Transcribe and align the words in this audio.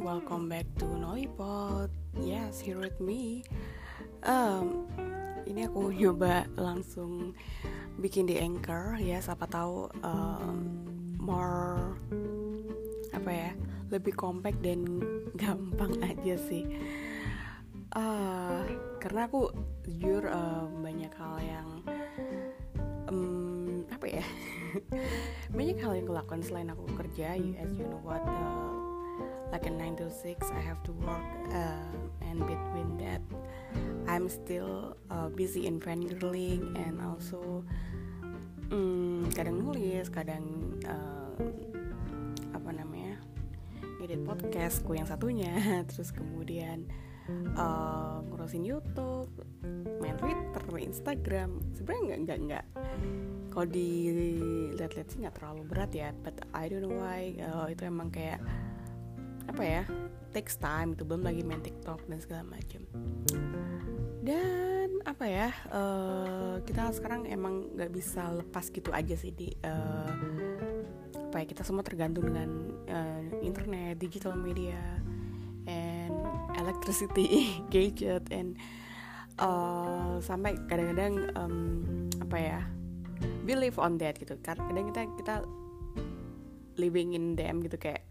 Welcome 0.00 0.52
back 0.52 0.68
to 0.76 0.84
Noipod. 0.84 1.88
Yes, 2.20 2.60
here 2.60 2.76
with 2.76 3.00
me. 3.00 3.40
Um, 4.20 4.84
ini 5.48 5.64
aku 5.64 5.96
nyoba 5.96 6.44
langsung 6.60 7.32
bikin 7.96 8.28
di 8.28 8.36
Anchor 8.36 9.00
ya. 9.00 9.22
Siapa 9.24 9.48
tahu 9.48 9.88
um, 10.04 10.89
more 11.20 11.94
apa 13.12 13.30
ya, 13.30 13.50
lebih 13.92 14.16
compact 14.16 14.58
dan 14.64 15.04
gampang 15.40 15.94
aja 16.00 16.34
sih. 16.40 16.64
Uh, 17.90 18.62
karena 19.02 19.26
aku 19.26 19.50
jujur 19.82 20.22
uh, 20.30 20.64
banyak 20.78 21.10
hal 21.18 21.36
yang 21.42 21.68
um, 23.10 23.82
apa 23.90 24.06
ya 24.06 24.24
banyak 25.58 25.76
hal 25.82 25.98
yang 25.98 26.06
kulakukan 26.06 26.40
selain 26.40 26.70
aku 26.70 26.86
kerja 26.94 27.34
you, 27.34 27.58
as 27.58 27.74
you 27.74 27.82
know 27.90 27.98
what 28.06 28.22
uh, 28.22 28.70
like 29.50 29.66
a 29.66 29.72
9 29.74 29.98
to 29.98 30.06
6 30.06 30.22
I 30.54 30.62
have 30.62 30.80
to 30.86 30.94
work 31.02 31.26
uh, 31.50 31.90
and 32.22 32.38
between 32.46 32.96
that 33.02 33.22
I'm 34.06 34.30
still 34.30 34.94
uh, 35.10 35.28
busy 35.28 35.66
in 35.66 35.82
fangirling 35.82 36.78
and 36.78 37.02
also 37.02 37.66
um, 38.70 39.26
kadang 39.34 39.66
nulis 39.66 40.06
kadang 40.08 40.78
uh, 40.86 41.19
apa 42.50 42.70
namanya 42.72 43.18
ngedit 44.00 44.22
podcastku 44.24 44.96
yang 44.96 45.08
satunya. 45.08 45.52
Terus 45.90 46.12
kemudian 46.12 46.88
uh, 47.56 48.24
ngurusin 48.28 48.64
YouTube 48.64 49.30
main 50.00 50.16
Twitter 50.16 50.64
Instagram. 50.80 51.60
Sebenarnya 51.76 52.02
nggak 52.02 52.20
nggak 52.24 52.38
nggak. 52.46 52.66
Kalau 53.50 53.66
dilihat-lihat 53.66 55.08
sih 55.10 55.18
nggak 55.26 55.36
terlalu 55.42 55.62
berat 55.66 55.90
ya 55.90 56.14
but 56.22 56.38
I 56.54 56.70
don't 56.70 56.86
know 56.86 57.02
why 57.02 57.34
uh, 57.42 57.66
itu 57.66 57.82
emang 57.82 58.14
kayak 58.14 58.38
apa 59.50 59.62
ya 59.66 59.82
takes 60.30 60.54
time 60.62 60.94
itu 60.94 61.02
belum 61.02 61.26
lagi 61.26 61.42
main 61.42 61.58
TikTok 61.58 62.06
dan 62.06 62.18
segala 62.22 62.46
macam 62.46 62.86
dan 64.22 65.02
apa 65.02 65.24
ya 65.26 65.48
uh, 65.74 66.62
kita 66.62 66.94
sekarang 66.94 67.26
emang 67.26 67.74
nggak 67.74 67.90
bisa 67.90 68.30
lepas 68.30 68.70
gitu 68.70 68.94
aja 68.94 69.18
sih 69.18 69.34
di 69.34 69.50
uh, 69.66 70.12
apa 71.30 71.46
ya 71.46 71.46
kita 71.46 71.62
semua 71.62 71.86
tergantung 71.86 72.26
dengan 72.26 72.74
uh, 72.90 73.22
internet 73.38 74.02
digital 74.02 74.34
media 74.34 74.74
and 75.70 76.10
electricity 76.58 77.54
gadget 77.72 78.26
and 78.34 78.58
uh, 79.38 80.18
sampai 80.18 80.58
kadang-kadang 80.66 81.30
um, 81.38 81.56
apa 82.18 82.34
ya 82.34 82.60
believe 83.46 83.78
on 83.78 83.94
that 84.02 84.18
gitu. 84.18 84.34
Kadang 84.42 84.90
kita 84.90 85.06
kita 85.22 85.34
living 86.74 87.14
in 87.14 87.38
them 87.38 87.62
gitu 87.62 87.78
kayak 87.78 88.02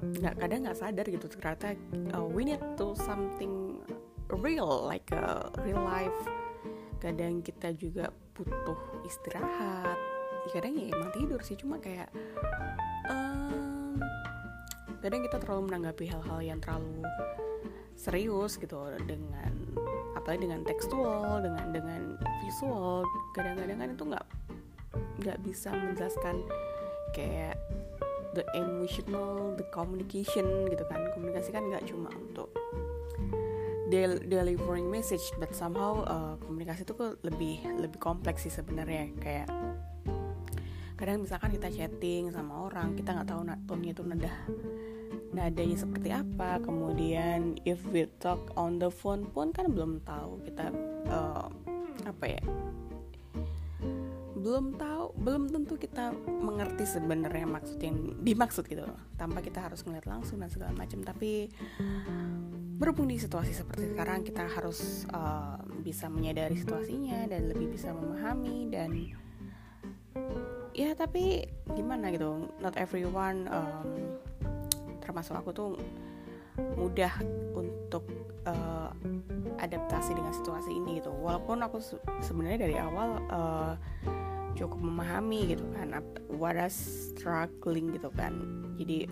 nggak 0.00 0.34
uh, 0.34 0.38
kadang 0.38 0.70
nggak 0.70 0.78
sadar 0.78 1.06
gitu. 1.10 1.26
Ternyata 1.26 1.74
uh, 2.14 2.22
we 2.22 2.46
need 2.46 2.62
to 2.78 2.94
something 2.94 3.82
real 4.30 4.86
like 4.86 5.10
a 5.10 5.50
real 5.66 5.82
life. 5.82 6.14
Kadang 7.02 7.42
kita 7.42 7.74
juga 7.74 8.10
butuh 8.36 8.78
istirahat. 9.08 9.96
Kadang 10.52 10.78
ya 10.78 10.94
emang 10.94 11.10
tidur 11.10 11.42
sih 11.42 11.58
cuma 11.58 11.82
kayak 11.82 12.06
um, 13.10 13.98
kadang 15.02 15.26
kita 15.26 15.42
terlalu 15.42 15.74
menanggapi 15.74 16.06
hal-hal 16.06 16.38
yang 16.38 16.62
terlalu 16.62 17.02
serius 17.98 18.54
gitu 18.54 18.78
dengan 19.10 19.50
apalagi 20.14 20.46
dengan 20.46 20.62
tekstual 20.62 21.42
dengan 21.42 21.74
dengan 21.74 22.02
visual 22.46 23.02
kadang-kadang 23.34 23.78
kan 23.82 23.88
itu 23.90 24.04
nggak 24.06 24.26
nggak 25.26 25.38
bisa 25.42 25.74
menjelaskan 25.74 26.36
kayak 27.10 27.58
the 28.38 28.46
emotional 28.54 29.50
the 29.58 29.66
communication 29.74 30.46
gitu 30.70 30.84
kan. 30.86 31.10
Komunikasi 31.10 31.50
kan 31.50 31.66
nggak 31.66 31.90
cuma 31.90 32.12
untuk 32.14 32.54
del 33.86 34.18
delivering 34.26 34.90
message 34.90 35.22
but 35.38 35.54
somehow 35.54 36.02
uh, 36.06 36.34
komunikasi 36.42 36.82
itu 36.82 36.94
lebih 37.22 37.62
lebih 37.78 37.98
kompleks 38.02 38.46
sih 38.46 38.52
sebenarnya. 38.54 39.14
Kayak 39.22 39.48
kadang 40.96 41.22
misalkan 41.22 41.52
kita 41.52 41.68
chatting 41.68 42.32
sama 42.32 42.66
orang 42.66 42.96
kita 42.96 43.12
nggak 43.12 43.28
tahu 43.28 43.42
tone-nya 43.68 43.92
itu 43.92 44.02
nada 44.02 44.32
nadanya 45.30 45.76
seperti 45.76 46.08
apa. 46.10 46.58
Kemudian 46.64 47.60
if 47.68 47.78
we 47.92 48.08
talk 48.18 48.40
on 48.58 48.80
the 48.80 48.90
phone 48.90 49.28
pun 49.30 49.52
kan 49.52 49.70
belum 49.70 50.02
tahu 50.02 50.42
kita 50.42 50.72
uh, 51.12 51.46
apa 52.06 52.26
ya 52.38 52.42
belum 54.36 54.78
tahu 54.78 55.10
belum 55.26 55.50
tentu 55.50 55.74
kita 55.74 56.14
mengerti 56.28 56.86
sebenarnya 56.86 57.50
maksud 57.50 57.82
yang 57.82 58.14
dimaksud 58.22 58.62
gitu 58.70 58.86
loh. 58.86 59.00
Tanpa 59.18 59.42
kita 59.42 59.58
harus 59.66 59.82
ngeliat 59.82 60.06
langsung 60.06 60.38
dan 60.38 60.46
segala 60.46 60.70
macam 60.70 61.02
tapi 61.02 61.50
berhubung 62.76 63.08
di 63.08 63.16
situasi 63.16 63.56
seperti 63.56 63.96
sekarang 63.96 64.20
kita 64.20 64.44
harus 64.44 65.08
uh, 65.10 65.56
bisa 65.80 66.12
menyadari 66.12 66.60
situasinya 66.60 67.24
dan 67.24 67.48
lebih 67.48 67.72
bisa 67.72 67.96
memahami 67.96 68.68
dan 68.68 68.92
ya 70.76 70.92
tapi 70.92 71.48
gimana 71.72 72.12
gitu 72.12 72.52
not 72.60 72.76
everyone 72.76 73.48
um, 73.48 74.20
termasuk 75.00 75.32
aku 75.40 75.50
tuh 75.56 75.70
mudah 76.76 77.12
untuk 77.56 78.04
uh, 78.48 78.92
adaptasi 79.60 80.16
dengan 80.16 80.32
situasi 80.32 80.72
ini 80.72 81.00
gitu. 81.00 81.12
Walaupun 81.12 81.60
aku 81.64 81.80
sebenarnya 82.24 82.68
dari 82.68 82.76
awal 82.80 83.20
uh, 83.28 83.74
cukup 84.56 84.80
memahami 84.80 85.52
gitu 85.52 85.64
kan 85.76 85.92
what 86.32 86.56
struggling 86.72 87.92
gitu 87.92 88.08
kan. 88.16 88.32
Jadi 88.80 89.08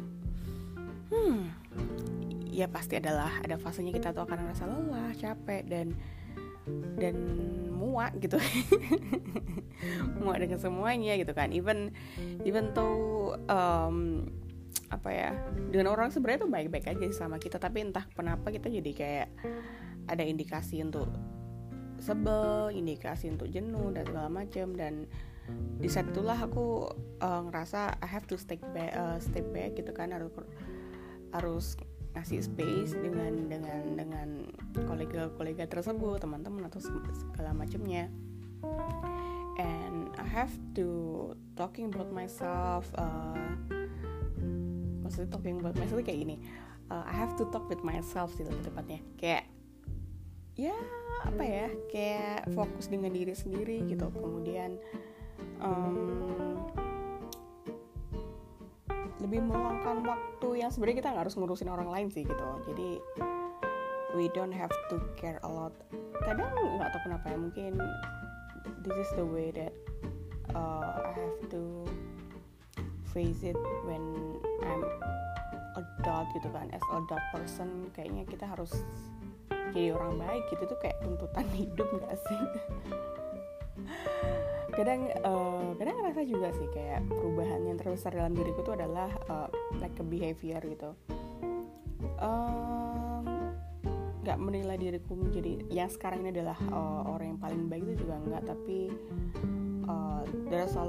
hmm 1.13 1.41
ya 2.55 2.71
pasti 2.71 3.03
adalah 3.03 3.43
ada 3.43 3.59
fasenya 3.59 3.91
kita 3.91 4.15
tuh 4.15 4.23
akan 4.23 4.39
merasa 4.47 4.65
lelah 4.71 5.11
capek 5.19 5.67
dan 5.67 5.87
dan 6.95 7.17
muak 7.75 8.15
gitu. 8.23 8.39
Muak 10.23 10.41
dengan 10.41 10.57
semuanya 10.63 11.19
gitu 11.19 11.35
kan. 11.35 11.51
Even 11.51 11.93
even 12.47 12.71
tuh 12.73 13.37
um, 13.51 14.25
apa 14.89 15.11
ya 15.11 15.31
dengan 15.75 15.91
orang 15.91 16.15
sebenarnya 16.15 16.47
tuh 16.47 16.53
baik-baik 16.55 16.87
aja 16.87 17.11
sama 17.11 17.43
kita 17.43 17.59
tapi 17.59 17.83
entah 17.83 18.07
kenapa 18.15 18.55
kita 18.55 18.71
jadi 18.71 18.91
kayak 18.95 19.29
ada 20.07 20.23
indikasi 20.23 20.79
untuk 20.87 21.11
sebel 21.99 22.71
indikasi 22.71 23.27
untuk 23.33 23.51
jenuh 23.51 23.91
dan 23.91 24.07
segala 24.07 24.31
macam 24.31 24.71
dan 24.79 25.11
di 25.83 25.89
saat 25.91 26.09
itulah 26.09 26.39
aku 26.39 26.89
uh, 27.21 27.41
ngerasa 27.51 28.01
I 28.01 28.09
have 28.09 28.25
to 28.31 28.39
step 28.39 28.63
back 28.73 28.95
uh, 28.95 29.19
step 29.19 29.45
back 29.51 29.77
gitu 29.77 29.91
kan 29.91 30.15
harus 30.15 30.33
harus 31.35 31.67
ngasih 32.15 32.47
space 32.47 32.95
dengan 32.95 33.51
dengan 33.51 33.83
dengan 33.99 34.29
kolega-kolega 34.87 35.67
tersebut 35.67 36.23
teman-teman 36.23 36.71
atau 36.71 36.79
segala 36.81 37.51
macamnya. 37.55 38.11
And 39.55 40.11
I 40.19 40.27
have 40.27 40.51
to 40.79 41.31
talking 41.55 41.91
about 41.91 42.11
myself 42.11 42.87
uh, 42.99 43.39
maksudnya 45.03 45.31
talking 45.31 45.63
about 45.63 45.75
myself 45.79 46.01
kayak 46.03 46.23
gini. 46.23 46.37
Uh, 46.91 47.03
I 47.07 47.15
have 47.15 47.35
to 47.39 47.47
talk 47.51 47.67
with 47.67 47.83
myself 47.83 48.31
sih 48.39 48.47
lebih 48.47 48.67
tepatnya. 48.67 49.01
Kayak 49.19 49.45
ya 50.55 50.75
apa 51.27 51.43
ya 51.43 51.67
kayak 51.91 52.51
fokus 52.55 52.87
dengan 52.87 53.11
diri 53.11 53.35
sendiri 53.35 53.83
gitu. 53.91 54.07
Kemudian 54.11 54.79
um, 55.59 55.99
lebih 59.23 59.47
meluangkan 59.47 60.03
waktu 60.03 60.49
yang 60.59 60.71
sebenarnya 60.75 60.99
kita 61.05 61.09
nggak 61.15 61.23
harus 61.29 61.37
ngurusin 61.39 61.71
orang 61.71 61.89
lain 61.91 62.09
sih 62.11 62.27
gitu. 62.27 62.47
Jadi 62.67 62.99
we 64.19 64.27
don't 64.35 64.55
have 64.55 64.73
to 64.91 64.99
care 65.15 65.39
a 65.47 65.51
lot. 65.51 65.75
Kadang 66.23 66.51
nggak 66.51 66.91
tahu 66.95 67.03
kenapa 67.11 67.27
ya 67.31 67.39
mungkin 67.39 67.73
this 68.83 68.97
is 68.99 69.11
the 69.15 69.27
way 69.27 69.55
that 69.55 69.75
uh, 70.55 70.99
I 71.07 71.13
have 71.15 71.39
to 71.55 71.87
face 73.15 73.47
it 73.47 73.59
when 73.87 74.03
I'm 74.67 74.83
adult 75.79 76.27
gitu 76.35 76.51
kan. 76.51 76.75
As 76.75 76.83
adult 76.91 77.25
person 77.31 77.91
kayaknya 77.95 78.27
kita 78.27 78.51
harus 78.51 78.75
jadi 79.75 79.95
orang 79.95 80.19
baik 80.19 80.43
gitu. 80.51 80.67
Tuh 80.67 80.79
kayak 80.83 80.99
tuntutan 81.03 81.47
hidup 81.59 81.87
gak 82.03 82.19
sih 82.27 82.43
kadang 84.75 85.07
uh, 85.23 85.71
kadang 85.79 85.97
ngerasa 86.03 86.23
juga 86.27 86.51
sih 86.59 86.69
kayak 86.75 87.07
perubahan 87.07 87.63
yang 87.63 87.79
terbesar 87.79 88.11
dalam 88.11 88.35
diriku 88.35 88.67
tuh 88.67 88.75
adalah 88.75 89.11
uh, 89.31 89.49
like 89.79 89.95
a 89.99 90.05
behavior 90.07 90.61
gitu. 90.63 90.91
Nggak 94.25 94.41
menilai 94.41 94.77
diriku 94.81 95.15
menjadi 95.21 95.61
yang 95.69 95.93
sekarang 95.93 96.25
ini 96.25 96.33
adalah 96.41 96.59
uh, 96.73 97.05
orang 97.13 97.37
yang 97.37 97.41
paling 97.45 97.63
baik 97.69 97.85
itu 97.87 98.09
juga 98.09 98.17
enggak 98.25 98.43
tapi 98.49 98.79
uh, 99.85 100.25
there's 100.49 100.75
a 100.81 100.87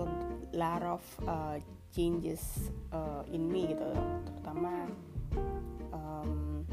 lot 0.55 0.83
of 0.88 1.03
uh, 1.27 1.59
changes 1.91 2.71
uh, 2.95 3.27
in 3.27 3.45
me 3.51 3.75
gitu. 3.75 3.91
Terutama 4.23 4.88
um, 5.91 6.63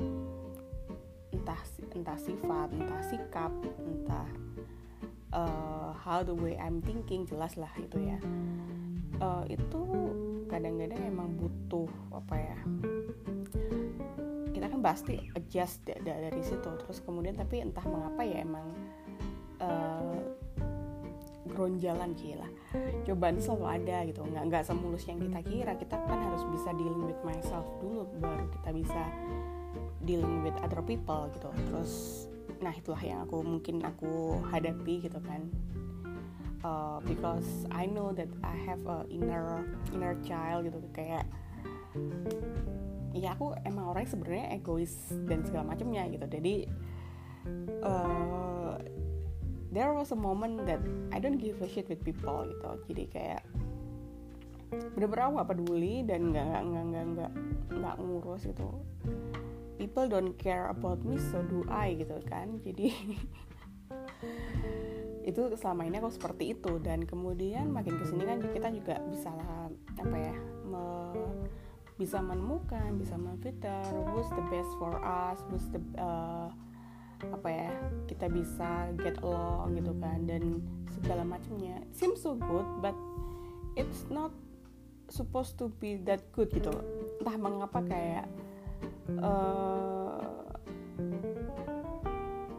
entah 1.35 1.61
entah 1.93 2.19
sifat 2.23 2.69
entah 2.79 3.03
sikap 3.11 3.53
entah 3.83 4.31
uh, 5.33 5.91
how 5.97 6.23
the 6.23 6.37
way 6.37 6.55
I'm 6.61 6.85
thinking 6.85 7.27
jelas 7.27 7.57
lah 7.57 7.73
itu 7.81 7.99
ya. 7.99 8.19
Uh, 9.19 9.45
itu 9.49 9.83
kadang-kadang 10.49 11.01
emang 11.09 11.33
butuh 11.39 11.89
apa 12.13 12.35
ya 12.37 12.59
kita 14.53 14.79
kan 14.79 14.81
pasti 14.85 15.17
adjust 15.35 15.83
dari 15.89 16.43
situ. 16.45 16.71
Terus 16.87 17.03
kemudian 17.03 17.35
tapi 17.35 17.59
entah 17.65 17.83
mengapa 17.83 18.23
ya 18.23 18.47
emang 18.47 18.71
uh, 19.59 20.23
geronjalan 21.51 22.17
gila 22.17 22.49
cobaan 23.03 23.43
selalu 23.43 23.67
ada 23.67 23.97
gitu. 24.07 24.23
Nggak 24.23 24.45
nggak 24.49 24.65
semulus 24.69 25.03
yang 25.11 25.19
kita 25.19 25.41
kira. 25.43 25.73
Kita 25.75 25.99
kan 26.07 26.19
harus 26.31 26.47
bisa 26.55 26.71
dealing 26.79 27.03
with 27.11 27.21
myself 27.27 27.67
dulu 27.83 28.07
baru 28.23 28.47
kita 28.61 28.71
bisa 28.71 29.03
dealing 30.07 30.47
with 30.47 30.55
other 30.63 30.79
people 30.85 31.27
gitu. 31.35 31.51
Terus 31.67 31.93
nah 32.61 32.75
itulah 32.75 33.01
yang 33.01 33.25
aku 33.25 33.41
mungkin 33.41 33.81
aku 33.87 34.43
hadapi 34.51 35.07
gitu 35.07 35.19
kan. 35.23 35.49
Uh, 36.63 37.03
because 37.03 37.67
I 37.75 37.91
know 37.91 38.15
that 38.15 38.31
I 38.47 38.55
have 38.71 38.87
a 38.87 39.03
inner 39.11 39.67
inner 39.91 40.15
child 40.23 40.71
gitu 40.71 40.79
kayak 40.95 41.27
ya 43.11 43.35
aku 43.35 43.59
emang 43.67 43.91
orang 43.91 44.07
sebenarnya 44.07 44.55
egois 44.55 45.11
dan 45.27 45.43
segala 45.43 45.75
macamnya 45.75 46.07
gitu. 46.13 46.27
Jadi 46.29 46.55
uh, 47.83 48.79
there 49.75 49.91
was 49.91 50.15
a 50.15 50.19
moment 50.19 50.63
that 50.69 50.79
I 51.11 51.19
don't 51.19 51.41
give 51.41 51.59
a 51.65 51.69
shit 51.69 51.91
with 51.91 52.05
people 52.07 52.47
gitu. 52.47 52.71
Jadi 52.93 53.05
kayak 53.11 53.43
bener-bener 54.73 55.29
aku 55.29 55.33
gak 55.37 55.51
peduli 55.53 55.95
dan 56.09 56.33
nggak 56.33 56.49
nggak 56.65 56.85
nggak 56.89 57.05
nggak 57.13 57.33
nggak 57.77 57.97
ngurus 58.01 58.49
gitu 58.49 58.69
people 59.83 60.07
don't 60.07 60.39
care 60.39 60.71
about 60.71 61.03
me 61.03 61.19
so 61.19 61.43
do 61.51 61.67
I 61.67 61.99
gitu 61.99 62.23
kan. 62.31 62.63
Jadi 62.63 62.95
itu 65.31 65.43
selama 65.59 65.91
ini 65.91 65.99
aku 65.99 66.15
seperti 66.15 66.55
itu. 66.55 66.79
Dan 66.79 67.03
kemudian 67.03 67.75
makin 67.75 67.99
ke 67.99 68.07
sini 68.07 68.23
kan 68.23 68.39
kita 68.39 68.71
juga 68.71 69.03
bisa 69.11 69.35
apa 69.99 70.17
ya 70.23 70.35
me, 70.63 70.87
bisa 71.99 72.23
menemukan 72.23 72.95
bisa 72.95 73.19
memfilter 73.19 73.83
who's 74.15 74.31
the 74.39 74.45
best 74.55 74.71
for 74.79 74.95
us 75.03 75.43
who's 75.51 75.67
the 75.75 75.83
uh, 75.99 76.47
apa 77.23 77.49
ya 77.51 77.71
kita 78.07 78.27
bisa 78.31 78.91
get 79.03 79.19
along 79.23 79.75
gitu 79.75 79.91
kan 79.99 80.31
dan 80.31 80.63
segala 80.95 81.27
macamnya. 81.27 81.83
Seems 81.91 82.23
so 82.23 82.39
good 82.39 82.67
but 82.79 82.95
it's 83.75 84.07
not 84.07 84.31
supposed 85.11 85.59
to 85.59 85.75
be 85.83 85.99
that 86.07 86.23
good 86.31 86.55
gitu. 86.55 86.71
Entah 87.19 87.35
mengapa 87.35 87.83
kayak 87.83 88.31
uh, 89.21 90.21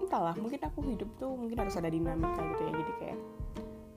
entahlah 0.03 0.35
mungkin 0.37 0.61
aku 0.61 0.79
hidup 0.85 1.09
tuh 1.17 1.33
mungkin 1.33 1.57
harus 1.57 1.73
ada 1.73 1.89
dinamika 1.89 2.41
gitu 2.53 2.61
ya. 2.69 2.71
Jadi 2.77 2.93
kayak 3.01 3.19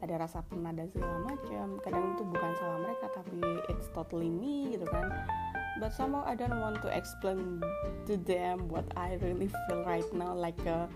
ada 0.06 0.14
rasa 0.22 0.38
pernah 0.46 0.70
dan 0.72 0.88
segala 0.88 1.18
macam. 1.26 1.66
Kadang 1.82 2.04
itu 2.14 2.22
bukan 2.24 2.50
salah 2.56 2.78
mereka 2.80 3.06
tapi 3.12 3.40
it's 3.68 3.88
totally 3.92 4.30
me 4.30 4.76
gitu 4.76 4.86
kan. 4.88 5.12
But 5.76 5.92
somehow 5.92 6.24
I 6.24 6.32
don't 6.32 6.56
want 6.56 6.80
to 6.80 6.88
explain 6.88 7.60
to 8.08 8.16
them 8.16 8.72
what 8.72 8.88
I 8.96 9.20
really 9.20 9.52
feel 9.52 9.84
right 9.84 10.08
now. 10.16 10.32
Like 10.32 10.56
a, 10.64 10.88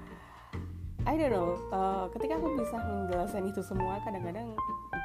I 1.05 1.21
don't 1.21 1.37
know. 1.37 1.61
Uh, 1.69 2.09
ketika 2.17 2.41
aku 2.41 2.57
bisa 2.57 2.81
menjelaskan 2.81 3.53
itu 3.53 3.61
semua 3.61 4.01
kadang-kadang 4.01 4.57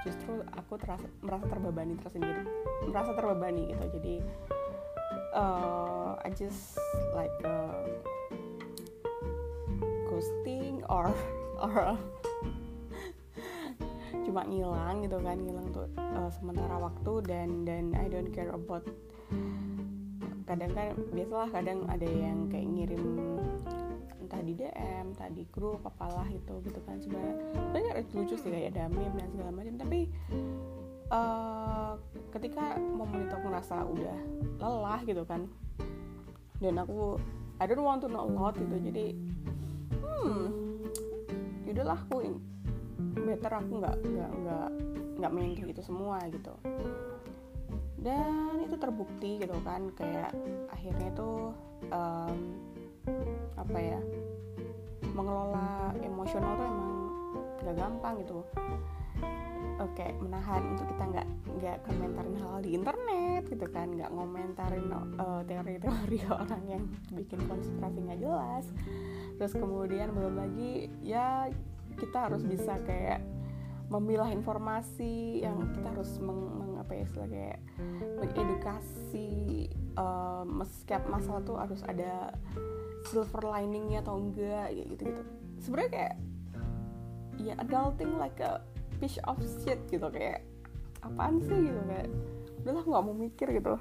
justru 0.08 0.48
aku 0.56 0.80
terasa 0.80 1.04
merasa 1.20 1.52
terbebani 1.52 2.00
tersendiri. 2.00 2.48
Merasa 2.88 3.12
terbebani 3.20 3.76
gitu. 3.76 3.84
Jadi 4.00 4.16
uh, 5.36 6.16
I 6.24 6.32
just 6.32 6.80
like 7.12 7.36
uh, 7.44 7.84
ghosting 10.08 10.82
or 10.88 11.12
or 11.60 12.00
cuma 14.26 14.48
ngilang 14.48 15.06
gitu 15.06 15.20
kan 15.22 15.38
ngilang 15.38 15.68
tuh 15.76 15.86
uh, 16.00 16.32
sementara 16.32 16.80
waktu 16.80 17.14
dan 17.28 17.68
dan 17.68 17.94
I 17.94 18.08
don't 18.08 18.32
care 18.32 18.50
about 18.56 18.88
kadang 20.48 20.72
kan 20.74 20.96
biasalah 21.14 21.50
kadang 21.52 21.84
ada 21.92 22.08
yang 22.08 22.48
kayak 22.48 22.70
ngirim 22.70 23.04
entah 24.26 24.42
di 24.42 24.58
DM, 24.58 25.14
entah 25.14 25.30
di 25.30 25.46
grup 25.54 25.86
apalah 25.86 26.26
itu 26.34 26.58
gitu 26.66 26.82
kan. 26.90 26.98
Sebenarnya 26.98 27.38
banyak 27.70 27.94
lucu 28.18 28.34
sih 28.34 28.50
kayak 28.50 28.74
damai 28.74 29.06
dan 29.14 29.30
segala 29.30 29.52
macam 29.54 29.76
tapi 29.78 30.10
uh, 31.16 31.96
ketika 32.36 32.76
momen 32.76 33.24
itu 33.24 33.34
aku 33.40 33.48
ngerasa 33.48 33.76
udah 33.88 34.18
lelah 34.60 35.02
gitu 35.08 35.24
kan. 35.24 35.48
Dan 36.60 36.76
aku 36.80 37.16
I 37.60 37.66
don't 37.72 37.88
want 37.88 38.04
to 38.04 38.12
know 38.12 38.28
a 38.28 38.28
lot 38.28 38.60
gitu. 38.60 38.76
Jadi 38.76 39.16
hmm 40.04 40.46
yaudahlah 41.66 42.00
aku 42.08 42.36
better 43.26 43.52
aku 43.58 43.72
nggak 43.80 43.96
nggak 44.04 44.32
nggak 44.44 44.70
nggak 45.16 45.32
menyentuh 45.32 45.68
itu 45.72 45.82
semua 45.82 46.20
gitu. 46.28 46.54
Dan 48.00 48.62
itu 48.62 48.76
terbukti 48.78 49.42
gitu 49.42 49.56
kan 49.66 49.90
kayak 49.98 50.30
akhirnya 50.70 51.10
tuh 51.18 51.56
um, 51.90 52.38
apa 53.56 53.78
ya 53.80 54.00
mengelola 55.16 55.96
emosional 56.04 56.60
tuh 56.60 56.66
emang 56.68 56.92
gak 57.66 57.76
gampang 57.80 58.14
gitu 58.22 58.46
oke 59.80 60.08
menahan 60.24 60.62
untuk 60.76 60.88
kita 60.88 61.04
nggak 61.04 61.28
nggak 61.56 61.78
komentarin 61.88 62.36
hal, 62.40 62.50
hal 62.56 62.62
di 62.64 62.72
internet 62.76 63.44
gitu 63.48 63.66
kan 63.72 63.88
nggak 63.92 64.12
ngomentarin 64.12 64.88
uh, 64.92 65.42
teori-teori 65.44 66.20
orang 66.44 66.64
yang 66.68 66.84
bikin 67.12 67.40
konspirasi 67.48 68.00
nggak 68.04 68.20
jelas. 68.22 68.66
Terus 69.36 69.54
kemudian 69.56 70.16
belum 70.16 70.36
lagi 70.40 70.88
ya 71.04 71.52
kita 71.96 72.32
harus 72.32 72.44
bisa 72.44 72.80
kayak 72.84 73.24
memilah 73.86 74.34
informasi 74.34 75.46
yang 75.46 75.62
kita 75.78 75.94
harus 75.94 76.18
meng, 76.18 76.42
meng 76.58 76.74
apa 76.82 76.92
ya 76.98 77.06
kayak 77.06 77.60
mengedukasi 78.18 79.70
um, 79.94 80.66
setiap 80.66 81.06
masalah 81.06 81.42
tuh 81.46 81.58
harus 81.62 81.86
ada 81.86 82.34
silver 83.06 83.46
liningnya 83.46 84.02
atau 84.02 84.18
enggak 84.18 84.74
gitu 84.74 84.92
gitu 85.06 85.22
sebenarnya 85.62 85.92
kayak 85.94 86.16
ya 87.38 87.54
adulting 87.62 88.18
like 88.18 88.42
a 88.42 88.58
piece 89.00 89.20
of 89.28 89.38
shit 89.62 89.80
gitu 89.92 90.08
kayak 90.10 90.42
apaan 91.06 91.38
sih 91.44 91.70
gitu 91.70 91.82
kayak 91.86 92.10
udahlah 92.66 92.84
nggak 92.84 93.04
mau 93.06 93.16
mikir 93.16 93.48
gitu. 93.54 93.78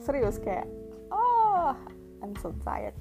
Serius 0.00 0.40
kayak 0.40 0.64
oh 1.12 1.76
I'm 2.24 2.32
so 2.40 2.54
tired. 2.64 2.96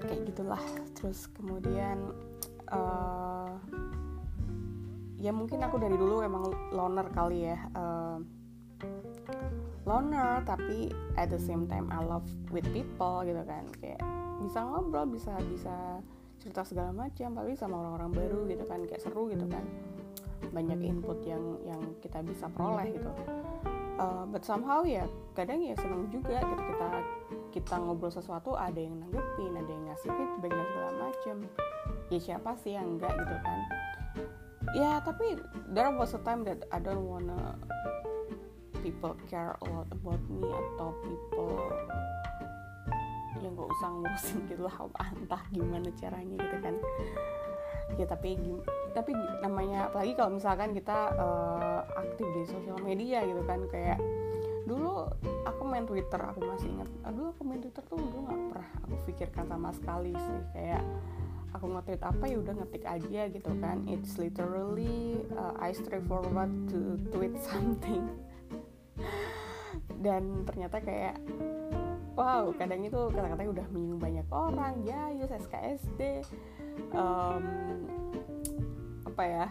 Kayak 0.00 0.32
gitulah. 0.32 0.62
Terus 0.96 1.28
kemudian 1.36 2.14
uh, 2.72 3.52
ya 5.20 5.30
mungkin 5.30 5.60
aku 5.62 5.76
dari 5.76 5.94
dulu 5.94 6.24
emang 6.24 6.50
loner 6.72 7.06
kali 7.12 7.52
ya 7.52 7.58
uh, 7.76 8.18
loner 9.86 10.42
tapi 10.42 10.90
at 11.20 11.28
the 11.28 11.38
same 11.38 11.68
time 11.68 11.86
I 11.92 12.00
love 12.00 12.26
with 12.48 12.64
people 12.72 13.22
gitu 13.28 13.42
kan. 13.44 13.68
Kayak 13.76 14.00
bisa 14.40 14.64
ngobrol 14.64 15.06
bisa 15.06 15.36
bisa 15.46 16.00
cerita 16.42 16.66
segala 16.66 16.90
macam 16.90 17.38
tapi 17.38 17.54
sama 17.54 17.78
orang-orang 17.78 18.10
baru 18.18 18.40
gitu 18.50 18.64
kan 18.66 18.82
kayak 18.82 18.98
seru 18.98 19.30
gitu 19.30 19.46
kan 19.46 19.62
banyak 20.52 20.78
input 20.84 21.18
yang 21.24 21.42
yang 21.64 21.80
kita 22.04 22.20
bisa 22.20 22.46
peroleh 22.52 22.92
gitu. 22.92 23.10
Uh, 23.96 24.24
but 24.28 24.44
somehow 24.44 24.84
ya 24.84 25.04
kadang 25.36 25.60
ya 25.60 25.76
seneng 25.76 26.08
juga 26.08 26.40
gitu 26.40 26.62
kita 26.72 26.88
kita 27.52 27.74
ngobrol 27.76 28.08
sesuatu 28.08 28.56
ada 28.56 28.80
yang 28.80 28.96
nanggepin 28.96 29.52
ada 29.52 29.68
yang 29.68 29.84
ngasih 29.92 30.10
feedback 30.12 30.52
dan 30.56 30.66
segala 30.72 30.92
macam 30.96 31.36
ya 32.08 32.20
siapa 32.20 32.50
sih 32.60 32.72
yang 32.76 32.96
enggak 32.96 33.12
gitu 33.12 33.36
kan? 33.40 33.58
Ya 34.72 34.90
tapi 35.04 35.36
there 35.72 35.92
was 35.92 36.16
a 36.16 36.20
time 36.24 36.44
that 36.48 36.64
I 36.72 36.80
don't 36.80 37.04
wanna 37.04 37.56
people 38.80 39.14
care 39.28 39.54
a 39.60 39.66
lot 39.68 39.88
about 39.92 40.20
me 40.26 40.48
atau 40.48 40.96
people 41.04 41.54
yang 43.42 43.58
gak 43.58 43.68
usah 43.74 43.88
ngurusin 43.90 44.38
gitu 44.46 44.62
lah 44.64 44.76
entah 45.18 45.42
gimana 45.52 45.88
caranya 45.98 46.36
gitu 46.40 46.56
kan. 46.62 46.74
Ya 48.00 48.04
tapi 48.08 48.40
tapi 48.92 49.16
namanya 49.40 49.88
apalagi 49.88 50.12
kalau 50.16 50.36
misalkan 50.36 50.76
kita 50.76 51.12
uh, 51.16 51.80
aktif 51.96 52.26
di 52.32 52.42
sosial 52.48 52.78
media 52.80 53.24
gitu 53.24 53.42
kan 53.44 53.64
kayak 53.68 53.98
dulu 54.68 55.10
aku 55.44 55.62
main 55.66 55.84
Twitter 55.84 56.20
aku 56.20 56.40
masih 56.46 56.70
ingat 56.70 56.88
aduh 57.02 57.34
aku 57.34 57.42
main 57.42 57.60
Twitter 57.60 57.82
tuh 57.84 57.98
dulu 57.98 58.18
nggak 58.28 58.40
pernah 58.54 58.70
aku 58.86 58.94
pikirkan 59.10 59.44
sama 59.50 59.70
sekali 59.74 60.12
sih 60.14 60.40
kayak 60.54 60.84
aku 61.52 61.68
nge-tweet 61.68 62.02
apa 62.02 62.24
ya 62.24 62.36
udah 62.40 62.54
ngetik 62.64 62.84
aja 62.88 63.22
gitu 63.28 63.50
kan 63.60 63.84
it's 63.84 64.16
literally 64.16 65.20
uh, 65.36 65.52
I 65.60 65.76
straightforward 65.76 66.48
to 66.72 66.96
tweet 67.12 67.36
something. 67.44 68.08
Dan 70.04 70.48
ternyata 70.48 70.80
kayak 70.80 71.20
wow 72.16 72.52
kadang 72.56 72.84
itu 72.84 73.08
kata-katanya 73.12 73.50
udah 73.60 73.66
menyinggung 73.72 74.02
banyak 74.02 74.26
orang 74.28 74.74
ya 74.84 75.12
yus 75.16 75.32
SKSD 75.32 76.24
um, 76.92 77.44
apa 79.12 79.24
ya 79.28 79.46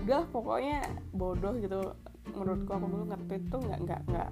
udah 0.00 0.24
pokoknya 0.32 0.88
bodoh 1.12 1.52
gitu. 1.60 1.92
Menurutku 2.32 2.72
aku 2.72 2.86
dulu 2.88 3.04
nge-tweet 3.12 3.44
tuh 3.52 3.60
nggak 3.60 3.80
nggak 3.84 4.02
nggak 4.08 4.30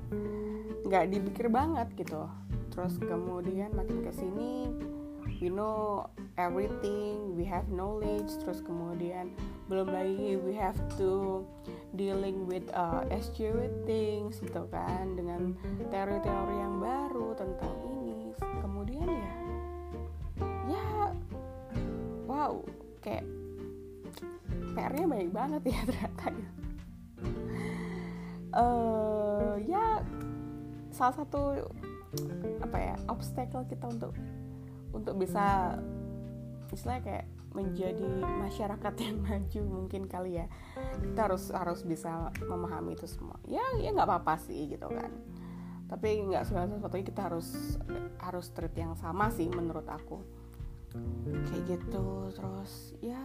nggak 0.89 1.05
dipikir 1.13 1.47
banget 1.53 1.89
gitu. 2.01 2.25
Terus 2.73 2.97
kemudian 2.97 3.77
makin 3.77 4.01
ke 4.01 4.13
sini 4.17 4.73
we 5.41 5.53
know 5.53 6.09
everything 6.41 7.37
we 7.37 7.45
have 7.45 7.69
knowledge. 7.69 8.33
Terus 8.41 8.65
kemudian 8.65 9.37
belum 9.69 9.93
lagi 9.93 10.41
we 10.41 10.57
have 10.57 10.81
to 10.97 11.45
dealing 11.93 12.49
with 12.49 12.65
uh, 12.73 13.05
SJW 13.13 13.85
things 13.85 14.41
gitu 14.41 14.65
kan 14.73 15.13
dengan 15.13 15.53
teori-teori 15.93 16.57
yang 16.57 16.81
baru 16.81 17.37
tentang 17.37 17.75
ini. 17.85 18.33
Kemudian 18.65 19.09
ya 19.13 19.33
ya 20.71 20.87
wow 22.25 22.63
kayak 23.03 23.27
PR-nya 24.75 25.07
banyak 25.07 25.33
banget 25.33 25.63
ya 25.71 25.81
ternyata 25.89 26.27
uh, 28.55 29.55
ya 29.63 30.03
salah 30.91 31.15
satu 31.15 31.71
apa 32.61 32.79
ya 32.79 32.95
obstacle 33.07 33.67
kita 33.71 33.87
untuk 33.87 34.13
untuk 34.91 35.15
bisa 35.19 35.79
istilahnya 36.75 37.03
kayak 37.03 37.27
menjadi 37.51 38.07
masyarakat 38.23 38.95
yang 39.03 39.17
maju 39.27 39.61
mungkin 39.67 40.07
kali 40.07 40.39
ya. 40.43 40.47
Kita 41.03 41.31
harus 41.31 41.51
harus 41.51 41.83
bisa 41.83 42.31
memahami 42.43 42.95
itu 42.95 43.07
semua. 43.11 43.39
Ya 43.47 43.63
ya 43.79 43.91
nggak 43.91 44.07
apa-apa 44.07 44.39
sih 44.43 44.71
gitu 44.71 44.87
kan. 44.87 45.11
Tapi 45.91 46.31
nggak 46.31 46.47
segala 46.47 46.71
sesuatunya 46.71 47.07
kita 47.11 47.23
harus 47.27 47.79
harus 48.23 48.47
treat 48.55 48.75
yang 48.79 48.95
sama 48.95 49.31
sih 49.35 49.51
menurut 49.51 49.87
aku. 49.87 50.23
Kayak 51.51 51.79
gitu 51.79 52.35
terus 52.35 52.95
ya 53.03 53.23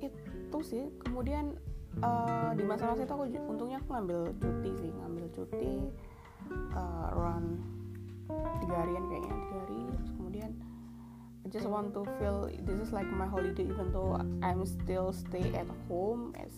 itu 0.00 0.58
sih. 0.64 0.84
Kemudian 1.06 1.56
uh, 2.04 2.52
di 2.54 2.64
masa-masa 2.64 3.04
itu 3.04 3.12
aku 3.12 3.24
untungnya 3.48 3.78
aku 3.80 3.88
ngambil 3.96 4.20
cuti 4.40 4.70
sih. 4.80 4.90
Ngambil 4.92 5.24
cuti 5.34 5.74
uh, 6.74 7.14
around 7.16 7.60
tiga 8.62 8.74
harian 8.86 9.04
kayaknya 9.10 9.34
tiga 9.34 9.56
hari. 9.64 9.80
Terus 9.98 10.12
kemudian 10.16 10.50
I 11.40 11.48
just 11.48 11.66
want 11.66 11.96
to 11.96 12.04
feel 12.20 12.52
this 12.68 12.78
is 12.78 12.92
like 12.92 13.08
my 13.08 13.24
holiday 13.26 13.64
even 13.64 13.90
though 13.90 14.20
I'm 14.44 14.62
still 14.68 15.10
stay 15.10 15.48
at 15.56 15.66
home 15.88 16.36
as 16.36 16.52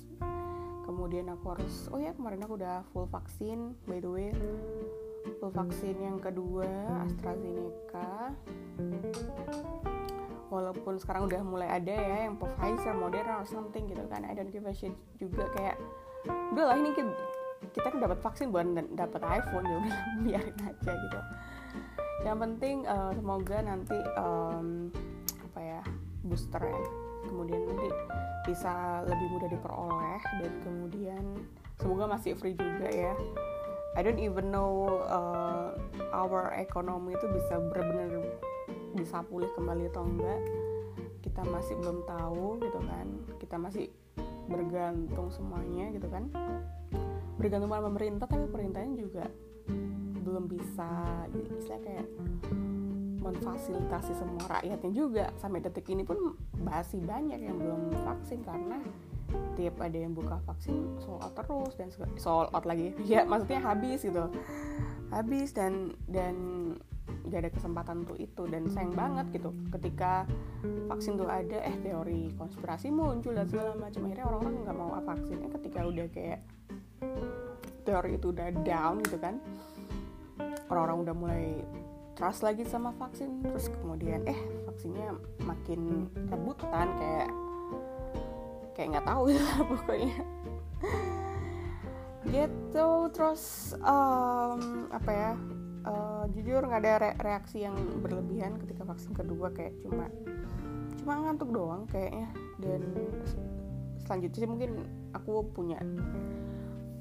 kemudian 0.82 1.30
aku 1.30 1.54
harus 1.54 1.86
oh 1.94 2.02
ya 2.02 2.10
kemarin 2.18 2.42
aku 2.42 2.58
udah 2.58 2.82
full 2.90 3.06
vaksin 3.06 3.78
by 3.86 4.02
the 4.02 4.10
way. 4.10 4.34
Full 5.38 5.54
vaksin 5.54 6.02
yang 6.02 6.18
kedua 6.18 6.66
AstraZeneca 7.06 8.34
walaupun 10.52 11.00
sekarang 11.00 11.32
udah 11.32 11.40
mulai 11.40 11.68
ada 11.72 11.96
ya 11.96 12.28
yang 12.28 12.36
Pfizer, 12.36 12.92
Moderna 12.92 13.40
or 13.40 13.48
something 13.48 13.88
gitu 13.88 14.04
kan 14.12 14.28
I 14.28 14.36
don't 14.36 14.52
give 14.52 14.68
a 14.68 14.76
shit 14.76 14.92
juga 15.16 15.48
kayak 15.56 15.80
udah 16.52 16.64
lah 16.68 16.76
ini 16.76 16.92
kita 17.72 17.88
kan 17.88 17.98
dapat 18.04 18.20
vaksin 18.20 18.52
buat 18.52 18.68
dapat 18.92 19.22
iPhone 19.24 19.64
ya 19.64 19.76
udah 19.80 19.96
biarin 20.28 20.58
aja 20.60 20.92
gitu. 20.92 21.18
Yang 22.22 22.38
penting 22.38 22.76
uh, 22.84 23.10
semoga 23.16 23.56
nanti 23.64 23.98
um, 24.20 24.92
apa 25.50 25.60
ya 25.64 25.80
booster 26.22 26.62
ya 26.62 26.82
kemudian 27.26 27.64
nanti 27.64 27.88
bisa 28.44 29.02
lebih 29.08 29.28
mudah 29.32 29.48
diperoleh 29.48 30.22
dan 30.42 30.52
kemudian 30.66 31.24
semoga 31.80 32.04
masih 32.12 32.36
free 32.36 32.54
juga 32.54 32.92
ya. 32.92 33.16
I 33.92 34.00
don't 34.00 34.20
even 34.20 34.48
know 34.52 35.04
uh, 35.04 35.76
our 36.16 36.52
economy 36.56 37.12
itu 37.12 37.28
bisa 37.28 37.60
benar-benar 37.60 38.24
bisa 38.92 39.24
pulih 39.26 39.48
kembali 39.56 39.88
atau 39.88 40.04
enggak 40.04 40.40
kita 41.22 41.48
masih 41.48 41.74
belum 41.80 41.98
tahu 42.04 42.60
gitu 42.60 42.80
kan. 42.84 43.06
Kita 43.38 43.56
masih 43.56 43.88
bergantung 44.50 45.30
semuanya 45.32 45.88
gitu 45.94 46.10
kan. 46.10 46.28
Bergantung 47.38 47.72
pada 47.72 47.88
pemerintah 47.88 48.26
tapi 48.28 48.44
pemerintahnya 48.50 48.94
juga 48.98 49.24
belum 50.20 50.50
bisa. 50.50 51.24
Istilah 51.32 51.80
kayak 51.80 52.06
memfasilitasi 53.22 54.12
semua 54.18 54.44
rakyatnya 54.60 54.92
juga. 54.92 55.24
Sampai 55.40 55.62
detik 55.64 55.88
ini 55.88 56.04
pun 56.04 56.36
masih 56.60 57.00
banyak 57.00 57.40
yang 57.40 57.56
belum 57.56 57.96
vaksin 58.02 58.44
karena 58.44 58.82
tiap 59.56 59.80
ada 59.80 59.96
yang 59.96 60.12
buka 60.12 60.36
vaksin 60.44 61.00
sold 61.00 61.24
out 61.24 61.32
terus 61.32 61.72
dan 61.80 61.88
sold 62.20 62.52
out 62.52 62.66
lagi. 62.68 62.92
Ya 63.08 63.24
maksudnya 63.24 63.62
habis 63.62 64.04
gitu. 64.04 64.28
Habis 65.08 65.56
dan 65.56 65.96
dan 66.10 66.36
gak 67.28 67.40
ada 67.46 67.50
kesempatan 67.52 68.06
untuk 68.06 68.18
itu. 68.18 68.42
Dan 68.48 68.70
sayang 68.72 68.94
banget 68.94 69.38
gitu 69.38 69.50
ketika 69.74 70.26
vaksin 70.90 71.18
tuh 71.18 71.28
ada 71.28 71.62
eh 71.62 71.76
teori 71.82 72.34
konspirasi 72.34 72.88
muncul 72.90 73.34
dan 73.36 73.46
segala 73.46 73.76
macam. 73.78 74.08
Akhirnya 74.08 74.26
orang-orang 74.26 74.54
nggak 74.64 74.76
mau 74.76 74.90
vaksinnya. 75.02 75.48
Ketika 75.60 75.80
udah 75.86 76.06
kayak 76.10 76.40
teori 77.82 78.14
itu 78.14 78.30
udah 78.30 78.48
down 78.62 79.02
gitu 79.02 79.18
kan 79.18 79.42
orang-orang 80.70 80.98
udah 81.04 81.14
mulai 81.14 81.46
trust 82.16 82.40
lagi 82.40 82.64
sama 82.64 82.96
vaksin. 82.96 83.44
Terus 83.44 83.68
kemudian 83.68 84.24
eh 84.24 84.40
vaksinnya 84.64 85.12
makin 85.44 86.08
rebutan 86.32 86.88
kayak 86.96 87.28
kayak 88.72 88.88
nggak 88.96 89.06
tahu 89.06 89.22
lah 89.36 89.58
pokoknya. 89.70 90.16
Gitu 92.22 92.88
terus 93.12 93.74
um, 93.82 94.88
apa 94.88 95.10
ya 95.12 95.32
uh, 95.86 96.24
jujur 96.34 96.62
nggak 96.64 96.82
ada 96.82 96.92
re 96.98 97.10
reaksi 97.20 97.64
yang 97.66 97.76
berlebihan 98.00 98.58
ketika 98.62 98.82
vaksin 98.86 99.12
kedua 99.14 99.50
kayak 99.54 99.74
cuma 99.82 100.08
cuma 101.02 101.12
ngantuk 101.26 101.50
doang 101.50 101.84
kayaknya. 101.90 102.28
Dan 102.62 102.80
selanjutnya 104.06 104.38
sih 104.38 104.50
mungkin 104.50 104.70
aku 105.14 105.46
punya 105.52 105.78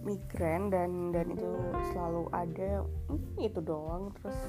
migran 0.02 0.74
dan 0.74 1.14
dan 1.14 1.30
itu 1.30 1.50
selalu 1.94 2.26
ada 2.34 2.86
hmm, 3.10 3.38
itu 3.38 3.60
doang. 3.62 4.10
Terus 4.22 4.40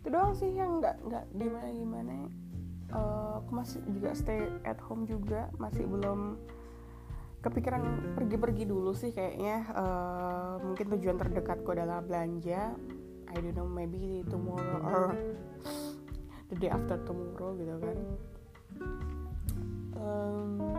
itu 0.00 0.08
doang 0.08 0.32
sih 0.32 0.48
yang 0.52 0.80
nggak 0.80 0.96
nggak 1.04 1.24
gimana 1.36 1.68
gimana 1.76 2.14
uh, 2.94 3.38
aku 3.42 3.50
masih 3.52 3.78
juga 3.90 4.10
stay 4.14 4.42
at 4.66 4.78
home 4.82 5.06
juga 5.06 5.50
masih 5.58 5.86
belum 5.86 6.38
kepikiran 7.40 8.14
pergi-pergi 8.16 8.64
dulu 8.68 8.92
sih 8.92 9.16
kayaknya 9.16 9.64
uh, 9.72 10.60
mungkin 10.60 10.92
tujuan 10.96 11.16
terdekatku 11.16 11.72
adalah 11.72 12.04
belanja. 12.04 12.76
I 13.30 13.38
don't 13.38 13.54
know 13.54 13.64
maybe 13.64 14.26
tomorrow 14.26 14.80
or 14.82 15.14
the 16.50 16.56
day 16.58 16.68
after 16.68 17.00
tomorrow 17.06 17.56
gitu 17.56 17.74
kan. 17.80 17.96
Um, 20.00 20.74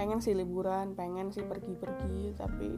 pengen 0.00 0.24
sih 0.24 0.32
liburan 0.32 0.96
pengen 0.96 1.28
sih 1.28 1.44
pergi-pergi 1.44 2.32
tapi 2.32 2.72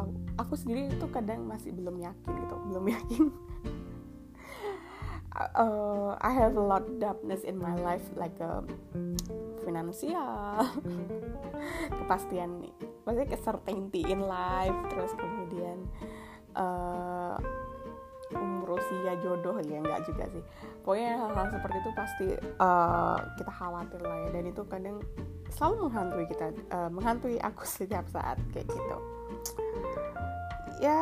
aku, 0.00 0.12
aku 0.40 0.54
sendiri 0.56 0.88
itu 0.88 1.06
kadang 1.12 1.44
masih 1.44 1.76
belum 1.76 2.00
yakin 2.00 2.32
gitu 2.40 2.56
belum 2.72 2.84
yakin 2.96 3.22
uh, 5.36 6.16
I 6.20 6.30
have 6.32 6.56
a 6.56 6.64
lot 6.64 6.88
of 6.88 7.00
darkness 7.00 7.44
in 7.44 7.58
my 7.58 7.74
life 7.76 8.04
like 8.16 8.36
uh, 8.40 8.62
finansial 9.64 10.64
kepastian 11.98 12.72
maksudnya 13.04 13.38
certainty 13.40 14.04
in 14.08 14.24
life 14.24 14.76
terus 14.92 15.12
kemudian 15.16 15.84
uh, 16.56 17.36
umur 18.28 18.76
usia 18.76 19.16
jodoh 19.24 19.56
ya 19.64 19.80
enggak 19.80 20.04
juga 20.04 20.28
sih. 20.28 20.44
Pokoknya 20.84 21.16
hal-hal 21.16 21.48
seperti 21.48 21.76
itu 21.80 21.90
pasti 21.96 22.26
uh, 22.60 23.16
kita 23.40 23.52
khawatir 23.56 24.00
lah 24.04 24.16
ya. 24.20 24.28
Dan 24.36 24.52
itu 24.52 24.62
kadang 24.68 25.00
selalu 25.48 25.88
menghantui 25.88 26.26
kita 26.28 26.46
uh, 26.76 26.90
menghantui 26.92 27.36
aku 27.40 27.64
setiap 27.80 28.04
saat 28.12 28.36
kayak 28.52 28.68
gitu 28.68 28.98
ya 30.78 31.00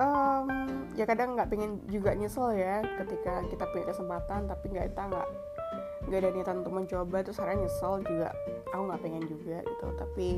um, 0.00 0.48
ya 0.96 1.04
kadang 1.04 1.36
nggak 1.36 1.52
pengen 1.52 1.84
juga 1.92 2.16
nyesel 2.16 2.56
ya 2.56 2.80
ketika 3.04 3.44
kita 3.52 3.64
punya 3.68 3.84
kesempatan 3.92 4.48
tapi 4.48 4.72
nggak 4.72 4.88
kita 4.92 5.02
nggak 5.12 5.28
nggak 6.06 6.18
ada 6.22 6.30
niatan 6.32 6.56
untuk 6.62 6.74
mencoba 6.74 7.18
terus 7.26 7.38
akhirnya 7.42 7.66
nyesel 7.66 8.00
juga. 8.06 8.30
Aku 8.72 8.82
nggak 8.88 9.02
pengen 9.02 9.24
juga 9.28 9.58
gitu 9.64 9.86
tapi 9.98 10.28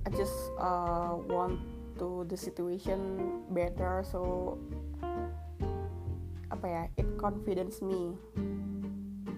I 0.00 0.08
just 0.16 0.52
uh, 0.58 1.16
want 1.28 1.60
to 2.00 2.24
the 2.26 2.36
situation 2.36 3.20
better 3.52 4.00
so 4.02 4.56
apa 6.50 6.66
ya 6.66 6.82
it 6.98 7.08
confidence 7.20 7.78
me 7.78 8.16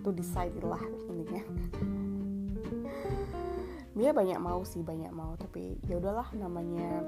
to 0.02 0.10
decide 0.10 0.54
lah 0.64 0.80
intinya. 1.06 1.42
Dia 3.92 4.10
banyak 4.18 4.38
mau 4.40 4.64
sih 4.64 4.80
banyak 4.80 5.12
mau 5.12 5.36
tapi 5.36 5.76
ya 5.86 6.00
udahlah 6.00 6.30
namanya 6.34 7.04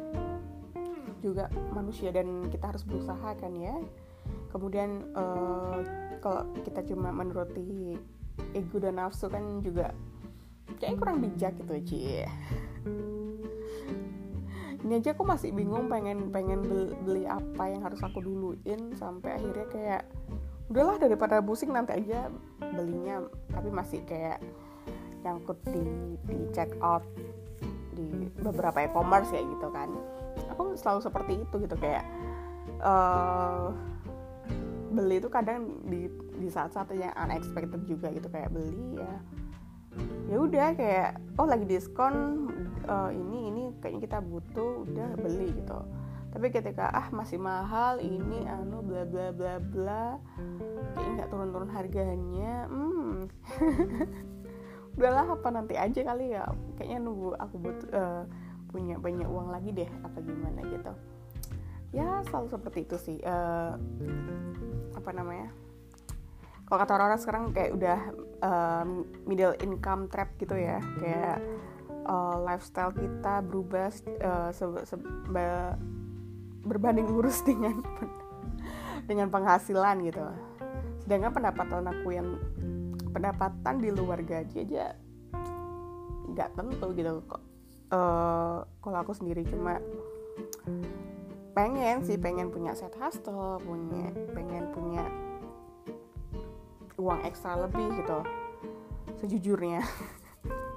juga 1.25 1.49
manusia 1.73 2.13
dan 2.13 2.53
kita 2.53 2.69
harus 2.69 2.85
berusaha 2.85 3.33
kan 3.41 3.53
ya. 3.57 3.81
Kemudian 4.53 5.09
uh, 5.17 5.81
kalau 6.21 6.45
kita 6.61 6.85
cuma 6.85 7.09
menuruti 7.09 7.97
ego 8.53 8.77
dan 8.77 9.01
nafsu 9.01 9.33
kan 9.33 9.65
juga 9.65 9.97
kayak 10.77 11.01
kurang 11.01 11.25
bijak 11.25 11.57
gitu 11.57 11.75
Ci. 11.85 12.01
Ini 14.85 15.01
aja 15.01 15.17
aku 15.17 15.25
masih 15.25 15.49
bingung 15.57 15.89
pengen 15.89 16.29
pengen 16.29 16.61
beli, 16.61 16.93
beli 17.09 17.25
apa 17.25 17.73
yang 17.73 17.81
harus 17.81 18.05
aku 18.05 18.21
duluin 18.21 18.93
sampai 19.01 19.41
akhirnya 19.41 19.67
kayak 19.73 20.03
udahlah 20.69 21.01
daripada 21.01 21.41
pusing 21.41 21.73
nanti 21.73 22.05
aja 22.05 22.29
belinya. 22.61 23.25
Tapi 23.49 23.73
masih 23.73 24.05
kayak 24.05 24.45
nyangkut 25.25 25.57
di 25.73 25.85
di 26.29 26.37
check 26.53 26.69
out 26.85 27.01
di 27.95 28.29
beberapa 28.43 28.85
e-commerce 28.85 29.31
kayak 29.31 29.47
gitu 29.47 29.69
kan. 29.71 29.89
Aku 30.55 30.75
selalu 30.75 31.01
seperti 31.01 31.33
itu 31.47 31.55
gitu 31.63 31.77
kayak 31.79 32.05
uh, 32.83 33.71
beli 34.95 35.19
itu 35.19 35.31
kadang 35.31 35.83
di 35.87 36.07
di 36.39 36.49
saat-saat 36.51 36.91
yang 36.95 37.15
unexpected 37.15 37.83
juga 37.87 38.11
gitu 38.11 38.27
kayak 38.31 38.51
beli 38.51 38.99
ya. 38.99 39.15
Ya 40.27 40.37
udah 40.43 40.69
kayak 40.75 41.11
oh 41.39 41.47
lagi 41.47 41.67
diskon 41.71 42.47
uh, 42.91 43.11
ini 43.15 43.51
ini 43.51 43.63
kayaknya 43.79 44.03
kita 44.11 44.19
butuh 44.23 44.87
udah 44.87 45.09
beli 45.19 45.55
gitu. 45.55 45.79
Tapi 46.35 46.51
ketika 46.51 46.91
ah 46.91 47.07
masih 47.15 47.39
mahal 47.39 48.03
ini 48.03 48.43
anu 48.51 48.83
bla 48.83 49.07
bla 49.07 49.31
bla 49.31 49.63
bla 49.63 50.19
kayak 50.99 51.11
nggak 51.15 51.29
turun-turun 51.31 51.71
harganya 51.71 52.67
hmm 52.67 53.31
udahlah 54.95 55.27
apa 55.27 55.49
nanti 55.51 55.75
aja 55.75 56.01
kali 56.07 56.35
ya. 56.35 56.47
Kayaknya 56.79 56.99
nunggu 57.03 57.29
aku 57.39 57.55
butuh 57.59 57.89
uh, 57.95 58.23
punya 58.71 58.99
banyak 58.99 59.29
uang 59.31 59.55
lagi 59.55 59.71
deh 59.71 59.91
apa 60.03 60.19
gimana 60.23 60.61
gitu. 60.67 60.93
Ya 61.95 62.23
selalu 62.27 62.49
seperti 62.51 62.79
itu 62.87 62.97
sih 62.99 63.19
uh, 63.23 63.79
apa 64.95 65.11
namanya. 65.15 65.51
Kalau 66.65 66.79
kata 66.81 66.93
orang-orang 66.97 67.21
sekarang 67.21 67.45
kayak 67.53 67.71
udah 67.77 68.01
um, 68.41 68.89
middle 69.29 69.55
income 69.63 70.11
trap 70.11 70.35
gitu 70.41 70.57
ya. 70.59 70.83
Kayak 70.99 71.39
uh, 72.09 72.41
lifestyle 72.43 72.91
kita 72.91 73.45
berubah 73.45 73.93
uh, 74.25 74.51
se 74.51 74.65
se 74.89 74.97
berbanding 76.65 77.07
lurus 77.07 77.45
dengan 77.49 77.79
dengan 79.05 79.29
penghasilan 79.29 80.03
gitu. 80.09 80.25
Sedangkan 81.05 81.37
pendapatan 81.37 81.85
aku 81.85 82.17
yang 82.17 82.41
pendapatan 83.15 83.79
di 83.79 83.95
luar 83.95 84.19
gaji 84.27 84.67
aja 84.67 84.99
nggak 86.35 86.51
tentu 86.59 86.87
gitu 86.99 87.23
kok. 87.31 87.43
Uh, 87.95 88.67
kalau 88.83 88.99
aku 89.07 89.15
sendiri 89.15 89.47
cuma 89.47 89.79
pengen 91.55 92.03
sih 92.03 92.19
pengen 92.19 92.51
punya 92.51 92.75
set 92.75 92.91
hustle 92.99 93.63
punya 93.63 94.11
pengen 94.35 94.67
punya 94.75 95.07
uang 96.99 97.23
ekstra 97.23 97.55
lebih 97.55 97.87
gitu 98.03 98.19
sejujurnya. 99.23 99.85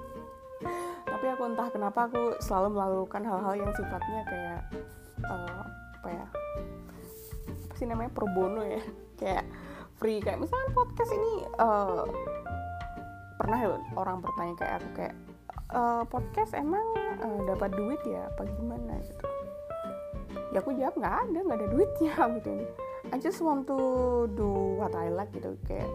Tapi 1.10 1.26
aku 1.34 1.42
entah 1.50 1.68
kenapa 1.74 2.06
aku 2.06 2.38
selalu 2.38 2.78
melakukan 2.78 3.26
hal-hal 3.26 3.54
yang 3.58 3.72
sifatnya 3.74 4.20
kayak 4.30 4.60
uh, 5.26 5.66
apa 5.98 6.08
ya 6.14 6.26
apa 7.66 7.74
sih 7.74 7.86
namanya 7.90 8.14
pro 8.14 8.30
bono 8.30 8.62
ya? 8.62 8.78
Kayak 9.18 9.50
free. 9.98 10.22
Kayak 10.22 10.46
misalnya 10.46 10.70
podcast 10.72 11.10
ini 11.12 11.32
uh, 11.58 12.06
pernah 13.38 13.58
orang 13.98 14.22
bertanya 14.22 14.54
kayak 14.58 14.74
aku 14.82 14.88
kayak 14.94 15.14
uh, 15.74 16.02
podcast 16.06 16.54
emang 16.54 16.86
uh, 17.20 17.40
dapat 17.44 17.74
duit 17.74 18.00
ya 18.06 18.30
apa 18.30 18.46
gimana? 18.46 18.94
Gitu. 19.02 19.26
Ya 20.54 20.58
aku 20.62 20.72
jawab 20.78 20.94
nggak 20.96 21.16
ada 21.28 21.38
nggak 21.44 21.58
ada 21.58 21.68
duitnya. 21.68 22.14
Gitu. 22.40 22.50
I 23.08 23.16
just 23.18 23.40
want 23.40 23.66
to 23.66 23.78
do 24.36 24.48
what 24.78 24.94
I 24.94 25.10
like 25.10 25.32
gitu. 25.32 25.56
Kayak 25.66 25.90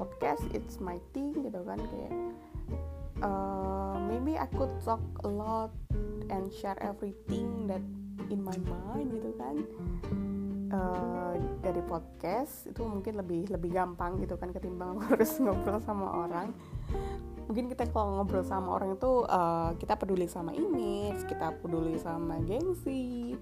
podcast 0.00 0.42
it's 0.52 0.82
my 0.82 0.98
thing 1.14 1.32
gitu 1.38 1.60
kan. 1.62 1.78
Kayak 1.78 2.12
uh, 3.22 3.96
maybe 4.10 4.36
I 4.36 4.50
could 4.50 4.72
talk 4.82 5.02
a 5.24 5.30
lot 5.30 5.70
and 6.32 6.48
share 6.50 6.78
everything 6.80 7.68
that 7.68 7.84
in 8.32 8.40
my 8.40 8.56
mind 8.64 9.12
gitu 9.12 9.30
kan 9.36 9.56
uh, 10.72 11.34
dari 11.60 11.82
podcast 11.84 12.66
itu 12.66 12.82
mungkin 12.82 13.20
lebih 13.20 13.52
lebih 13.52 13.70
gampang 13.70 14.18
gitu 14.18 14.34
kan 14.40 14.50
ketimbang 14.50 14.98
harus 15.08 15.38
ngobrol 15.38 15.78
sama 15.84 16.26
orang. 16.26 16.50
Mungkin 17.46 17.68
kita 17.68 17.90
kalau 17.92 18.22
ngobrol 18.22 18.46
sama 18.46 18.80
orang 18.80 18.96
itu 18.96 19.28
uh, 19.28 19.76
kita 19.76 19.98
peduli 19.98 20.24
sama 20.24 20.56
image 20.56 21.26
kita 21.28 21.52
peduli 21.60 22.00
sama 22.00 22.40
gengsi 22.48 23.36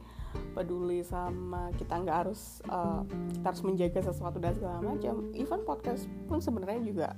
peduli 0.54 1.02
sama 1.02 1.74
kita 1.74 2.06
nggak 2.06 2.16
harus 2.26 2.62
uh, 2.70 3.02
kita 3.34 3.46
harus 3.50 3.62
menjaga 3.66 4.00
sesuatu 4.10 4.38
dan 4.42 4.54
segala 4.58 4.82
macam. 4.82 5.30
Even 5.36 5.62
podcast 5.62 6.10
pun 6.26 6.42
sebenarnya 6.42 6.82
juga 6.82 7.08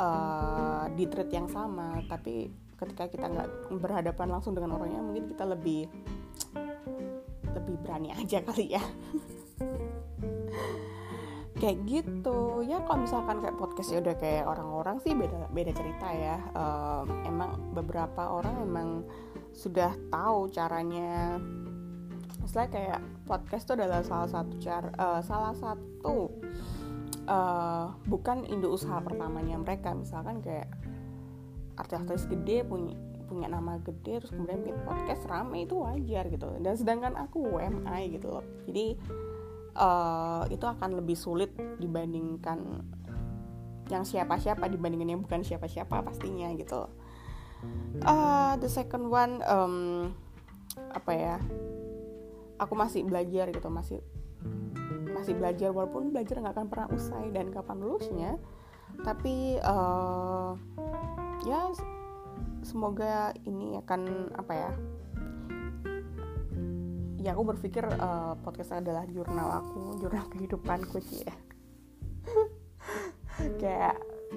uh, 0.00 0.88
di 0.92 1.04
treat 1.08 1.30
yang 1.32 1.48
sama. 1.48 2.00
Tapi 2.08 2.48
ketika 2.78 3.10
kita 3.10 3.26
nggak 3.26 3.48
berhadapan 3.82 4.38
langsung 4.38 4.54
dengan 4.54 4.78
orangnya 4.78 5.02
mungkin 5.02 5.26
kita 5.26 5.44
lebih 5.44 5.90
lebih 7.54 7.76
berani 7.84 8.12
aja 8.12 8.42
kali 8.44 8.76
ya. 8.76 8.82
Kayak 11.58 11.78
gitu. 11.90 12.62
Ya 12.62 12.78
kalau 12.86 13.02
misalkan 13.02 13.42
kayak 13.42 13.58
podcast 13.58 13.90
ya 13.90 13.98
udah 13.98 14.14
kayak 14.14 14.46
orang-orang 14.46 14.96
sih 15.02 15.10
beda 15.10 15.50
beda 15.50 15.72
cerita 15.74 16.08
ya. 16.14 16.38
Um, 16.54 17.06
emang 17.26 17.50
beberapa 17.74 18.30
orang 18.30 18.62
emang 18.62 18.88
sudah 19.50 19.90
tahu 20.10 20.46
caranya. 20.54 21.42
Misalnya 22.38 22.70
kayak 22.70 23.00
podcast 23.26 23.66
itu 23.66 23.72
adalah 23.74 24.00
salah 24.06 24.30
satu 24.30 24.54
cara 24.62 24.88
uh, 24.96 25.20
salah 25.20 25.54
satu 25.58 26.30
uh, 27.26 27.86
bukan 28.06 28.46
induk 28.46 28.78
usaha 28.78 29.02
pertamanya 29.02 29.58
mereka. 29.58 29.90
Misalkan 29.98 30.38
kayak 30.38 30.70
artis-artis 31.74 32.30
gede 32.30 32.62
punya 32.62 32.94
punya 33.28 33.52
nama 33.52 33.76
gede 33.84 34.24
terus 34.24 34.32
kemudian 34.32 34.64
bikin 34.64 34.80
podcast 34.88 35.28
rame 35.28 35.68
itu 35.68 35.76
wajar 35.76 36.24
gitu. 36.32 36.48
Dan 36.58 36.74
sedangkan 36.74 37.14
aku 37.20 37.44
UMI 37.44 38.16
gitu 38.16 38.32
loh. 38.32 38.44
Jadi 38.64 38.96
uh, 39.76 40.42
itu 40.48 40.64
akan 40.64 40.98
lebih 40.98 41.14
sulit 41.14 41.52
dibandingkan 41.78 42.82
yang 43.88 44.04
siapa-siapa 44.04 44.68
dibandingkan 44.68 45.08
yang 45.16 45.22
bukan 45.24 45.40
siapa-siapa 45.40 46.04
pastinya 46.04 46.52
gitu 46.52 46.88
uh, 48.04 48.54
the 48.60 48.68
second 48.68 49.08
one 49.08 49.40
um, 49.48 50.12
apa 50.92 51.12
ya 51.16 51.36
aku 52.60 52.74
masih 52.76 53.02
belajar 53.08 53.50
gitu 53.50 53.68
masih 53.72 53.98
masih 55.16 55.34
belajar 55.34 55.74
walaupun 55.74 56.14
belajar 56.14 56.38
nggak 56.38 56.54
akan 56.54 56.68
pernah 56.70 56.88
usai 56.94 57.32
dan 57.34 57.50
kapan 57.50 57.82
lulusnya 57.82 58.32
tapi 59.02 59.58
uh, 59.64 60.54
ya 61.42 61.70
semoga 62.62 63.34
ini 63.46 63.78
akan 63.78 64.32
apa 64.34 64.52
ya? 64.54 64.70
Ya 67.18 67.34
aku 67.34 67.50
berpikir 67.54 67.84
uh, 67.98 68.38
podcast 68.40 68.78
adalah 68.78 69.04
jurnal 69.10 69.62
aku 69.62 69.98
jurnal 69.98 70.26
kehidupanku 70.30 71.02
sih 71.02 71.26
ya. 71.26 71.34
Kayak 73.62 73.96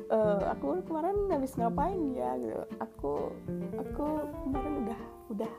uh, 0.09 0.53
aku 0.53 0.81
kemarin 0.85 1.29
habis 1.29 1.53
ngapain 1.57 1.99
ya 2.17 2.35
gitu. 2.41 2.61
Aku 2.81 3.13
aku 3.77 4.05
kemarin 4.49 4.73
udah 4.85 4.99
udah 5.31 5.51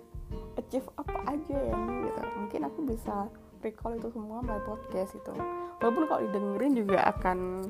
achieve 0.58 0.88
apa 0.98 1.18
aja 1.30 1.56
ya 1.56 1.76
gitu. 1.78 2.22
Mungkin 2.42 2.60
aku 2.66 2.80
bisa 2.84 3.30
recall 3.62 3.96
itu 3.96 4.10
semua 4.10 4.42
my 4.42 4.58
podcast 4.66 5.14
itu 5.14 5.32
walaupun 5.78 6.04
kalau 6.10 6.20
didengerin 6.26 6.74
juga 6.74 6.98
akan 7.14 7.66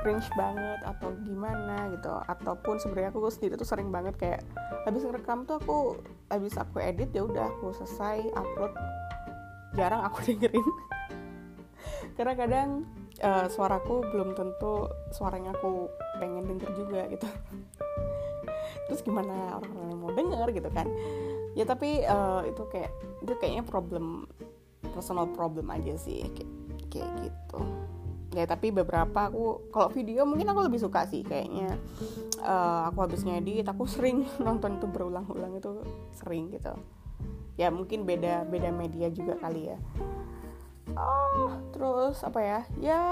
cringe 0.00 0.28
banget 0.36 0.80
atau 0.84 1.12
gimana 1.24 1.90
gitu. 1.92 2.12
Ataupun 2.28 2.78
sebenarnya 2.78 3.10
aku 3.10 3.28
sendiri 3.32 3.54
tuh 3.56 3.68
sering 3.68 3.88
banget 3.88 4.14
kayak 4.20 4.40
habis 4.84 5.04
ngerekam 5.04 5.44
tuh 5.48 5.58
aku 5.60 5.78
habis 6.28 6.54
aku 6.56 6.80
edit 6.80 7.10
ya 7.12 7.24
udah 7.24 7.48
aku 7.48 7.74
selesai 7.76 8.28
upload. 8.36 8.72
Jarang 9.74 10.04
aku 10.04 10.22
dengerin. 10.28 10.68
Karena 12.14 12.34
kadang 12.34 12.68
uh, 13.22 13.46
suaraku 13.46 14.02
belum 14.10 14.34
tentu 14.34 14.90
suaranya 15.14 15.54
aku 15.54 15.88
pengen 16.18 16.44
denger 16.46 16.70
juga 16.74 17.00
gitu. 17.08 17.28
Terus 18.90 19.00
gimana 19.04 19.60
orang-orang 19.60 19.98
mau 19.98 20.12
denger 20.12 20.48
gitu 20.52 20.70
kan. 20.72 20.86
Ya 21.56 21.64
tapi 21.66 22.04
uh, 22.06 22.46
itu 22.46 22.62
kayak 22.70 22.92
itu 23.24 23.32
kayaknya 23.40 23.64
problem 23.66 24.28
personal 24.94 25.26
problem 25.30 25.70
aja 25.70 25.94
sih 25.98 26.26
kayak, 26.34 26.50
kayak 26.90 27.10
gitu 27.22 27.60
ya 28.38 28.46
tapi 28.46 28.70
beberapa 28.70 29.26
aku 29.26 29.68
kalau 29.74 29.90
video 29.90 30.22
mungkin 30.22 30.46
aku 30.46 30.70
lebih 30.70 30.78
suka 30.78 31.02
sih 31.10 31.26
kayaknya. 31.26 31.74
Uh, 32.38 32.86
aku 32.86 33.02
habis 33.02 33.26
ngedit 33.26 33.66
aku 33.66 33.84
sering 33.94 34.22
nonton 34.38 34.78
itu 34.78 34.86
berulang-ulang 34.86 35.58
itu 35.58 35.82
sering 36.14 36.54
gitu. 36.54 36.70
Ya 37.58 37.74
mungkin 37.74 38.06
beda 38.06 38.46
beda 38.46 38.70
media 38.70 39.10
juga 39.10 39.34
kali 39.42 39.74
ya. 39.74 39.78
Oh 40.94 41.58
terus 41.74 42.22
apa 42.22 42.40
ya? 42.40 42.60
Ya 42.78 43.02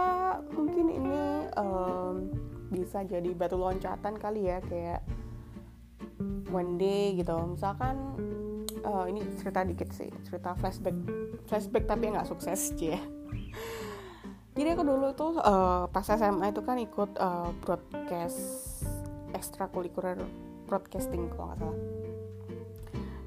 mungkin 0.55 0.87
ini 0.95 1.51
um, 1.59 2.31
bisa 2.71 3.03
jadi 3.03 3.35
batu 3.35 3.59
loncatan 3.59 4.15
kali 4.17 4.47
ya 4.47 4.63
kayak 4.63 5.03
one 6.55 6.79
day 6.79 7.19
gitu. 7.19 7.35
Misalkan 7.51 8.15
uh, 8.87 9.05
ini 9.11 9.21
cerita 9.37 9.67
dikit 9.67 9.91
sih 9.91 10.09
cerita 10.23 10.55
flashback 10.55 10.95
flashback 11.51 11.85
tapi 11.91 12.15
nggak 12.15 12.29
sukses 12.31 12.71
ya 12.79 13.03
jadi 14.57 14.73
aku 14.73 14.83
dulu 14.89 15.13
tuh 15.13 15.37
uh, 15.37 15.85
pas 15.93 16.09
SMA 16.09 16.49
itu 16.49 16.65
kan 16.65 16.81
ikut 16.81 17.21
uh, 17.21 17.53
broadcast 17.61 18.41
ekstrakurikuler 19.37 20.17
broadcasting 20.65 21.29
kalau 21.37 21.53
nggak 21.53 21.59
salah. 21.61 21.81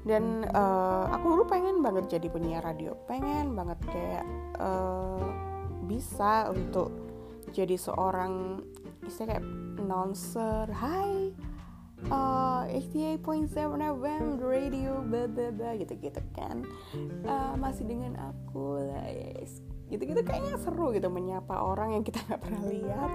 Dan 0.02 0.42
uh, 0.50 1.06
aku 1.14 1.38
dulu 1.38 1.44
pengen 1.46 1.86
banget 1.86 2.18
jadi 2.18 2.26
penyiar 2.34 2.66
radio. 2.66 2.98
Pengen 3.06 3.54
banget 3.54 3.78
kayak 3.94 4.26
uh, 4.58 5.22
bisa 5.86 6.50
untuk 6.50 6.90
jadi 7.54 7.78
seorang 7.78 8.58
istilah 9.06 9.38
kayak 9.38 9.46
announcer. 9.78 10.66
Hai 10.74 11.30
68.7 12.90 13.78
FM 13.78 14.24
Radio 14.42 14.92
bla 15.06 15.70
gitu-gitu 15.78 16.20
kan. 16.34 16.66
Uh, 17.22 17.54
masih 17.54 17.86
dengan 17.86 18.18
aku 18.18 18.82
lah 18.82 19.06
yes. 19.06 19.62
gitu-gitu 19.90 20.22
kayaknya 20.22 20.54
seru 20.62 20.94
gitu 20.94 21.10
menyapa 21.10 21.50
orang 21.50 21.98
yang 21.98 22.04
kita 22.06 22.18
nggak 22.26 22.42
pernah 22.42 22.62
lihat. 22.66 23.10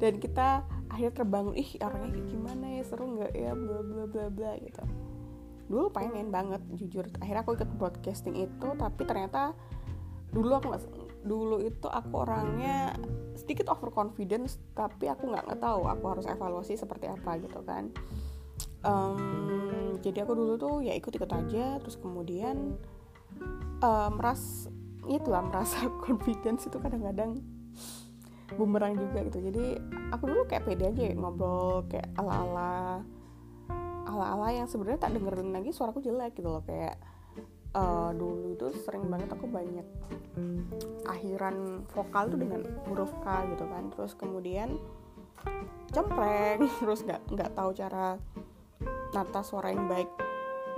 Dan 0.00 0.16
kita 0.16 0.64
akhirnya 0.88 1.14
terbangun 1.20 1.54
ih 1.56 1.70
orangnya 1.84 2.10
kayak 2.16 2.28
gimana 2.32 2.66
ya 2.80 2.82
seru 2.88 3.04
nggak 3.20 3.32
ya 3.36 3.52
bla 3.52 3.80
bla 3.84 4.04
bla 4.08 4.26
bla 4.32 4.52
gitu. 4.60 4.82
Dulu 5.68 5.86
pengen 5.92 6.32
banget 6.32 6.64
jujur. 6.76 7.04
Akhirnya 7.20 7.44
aku 7.44 7.60
ikut 7.60 7.70
broadcasting 7.76 8.36
itu 8.40 8.68
tapi 8.80 9.04
ternyata 9.04 9.52
dulu 10.30 10.52
aku 10.56 10.66
gak, 10.72 10.82
dulu 11.26 11.58
itu 11.60 11.88
aku 11.90 12.22
orangnya 12.22 12.94
sedikit 13.34 13.66
overconfidence 13.66 14.62
tapi 14.78 15.10
aku 15.10 15.26
nggak 15.26 15.58
tahu 15.58 15.90
aku 15.90 16.04
harus 16.06 16.26
evaluasi 16.28 16.76
seperti 16.76 17.08
apa 17.10 17.40
gitu 17.40 17.60
kan 17.64 17.92
um, 18.84 19.98
jadi 20.00 20.24
aku 20.24 20.32
dulu 20.36 20.54
tuh 20.56 20.74
ya 20.80 20.96
ikut-ikut 20.96 21.28
aja 21.28 21.76
terus 21.80 22.00
kemudian 22.00 22.76
uh, 23.84 24.08
meras 24.12 24.68
itulah 25.08 25.40
merasa 25.44 25.88
confidence 26.04 26.68
itu 26.68 26.76
kadang-kadang 26.80 27.40
bumerang 28.54 28.98
juga 28.98 29.22
gitu. 29.26 29.38
Jadi 29.50 29.78
aku 30.10 30.24
dulu 30.26 30.42
kayak 30.46 30.66
pede 30.66 30.90
aja 30.90 31.02
ya, 31.10 31.14
ngobrol 31.14 31.86
kayak 31.86 32.10
ala-ala 32.18 33.02
ala-ala 34.10 34.48
yang 34.50 34.66
sebenarnya 34.66 35.06
tak 35.06 35.14
dengerin 35.14 35.54
lagi 35.54 35.70
suaraku 35.70 36.02
jelek 36.02 36.34
gitu 36.34 36.50
loh. 36.50 36.62
Kayak 36.66 36.98
uh, 37.78 38.10
dulu 38.10 38.58
itu 38.58 38.66
sering 38.82 39.06
banget 39.06 39.30
aku 39.30 39.46
banyak 39.46 39.86
akhiran 41.06 41.84
vokal 41.92 42.32
tuh 42.32 42.38
dengan 42.38 42.66
huruf 42.90 43.12
K 43.22 43.26
gitu 43.54 43.64
kan. 43.70 43.84
Terus 43.94 44.12
kemudian 44.18 44.68
cempreng 45.90 46.66
terus 46.82 47.06
nggak 47.06 47.22
nggak 47.30 47.50
tahu 47.54 47.70
cara 47.72 48.18
nata 49.10 49.42
suara 49.42 49.74
yang 49.74 49.90
baik 49.90 50.08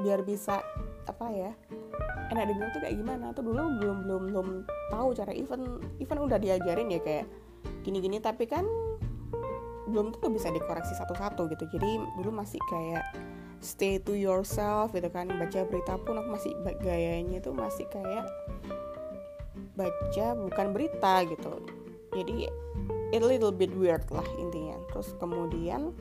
biar 0.00 0.24
bisa 0.24 0.64
apa 1.04 1.26
ya 1.30 1.52
enak 2.32 2.48
denger 2.48 2.68
tuh 2.72 2.80
kayak 2.80 2.96
gimana. 2.96 3.26
Tuh 3.36 3.44
dulu 3.44 3.62
belum 3.78 3.98
belum 4.08 4.22
belum 4.32 4.48
tahu 4.88 5.08
cara 5.12 5.32
even 5.36 5.78
even 6.00 6.18
udah 6.18 6.40
diajarin 6.40 6.88
ya 6.88 7.00
kayak 7.04 7.26
gini-gini 7.84 8.18
tapi 8.18 8.48
kan 8.48 8.64
belum 9.92 10.16
tuh 10.16 10.32
bisa 10.32 10.48
dikoreksi 10.48 10.96
satu-satu 10.96 11.52
gitu. 11.52 11.68
Jadi 11.68 12.00
dulu 12.16 12.32
masih 12.32 12.58
kayak 12.72 13.04
stay 13.62 14.00
to 14.00 14.16
yourself 14.16 14.90
gitu 14.96 15.06
kan 15.12 15.28
baca 15.28 15.68
berita 15.68 15.94
pun 16.00 16.18
aku 16.18 16.28
masih 16.34 16.52
gayanya 16.82 17.38
tuh 17.38 17.52
masih 17.54 17.84
kayak 17.92 18.24
baca 19.76 20.26
bukan 20.34 20.66
berita 20.72 21.28
gitu. 21.28 21.60
Jadi 22.16 22.48
a 23.12 23.18
little 23.20 23.52
bit 23.52 23.72
weird 23.76 24.04
lah 24.08 24.24
intinya. 24.40 24.80
Terus 24.88 25.12
kemudian 25.20 25.92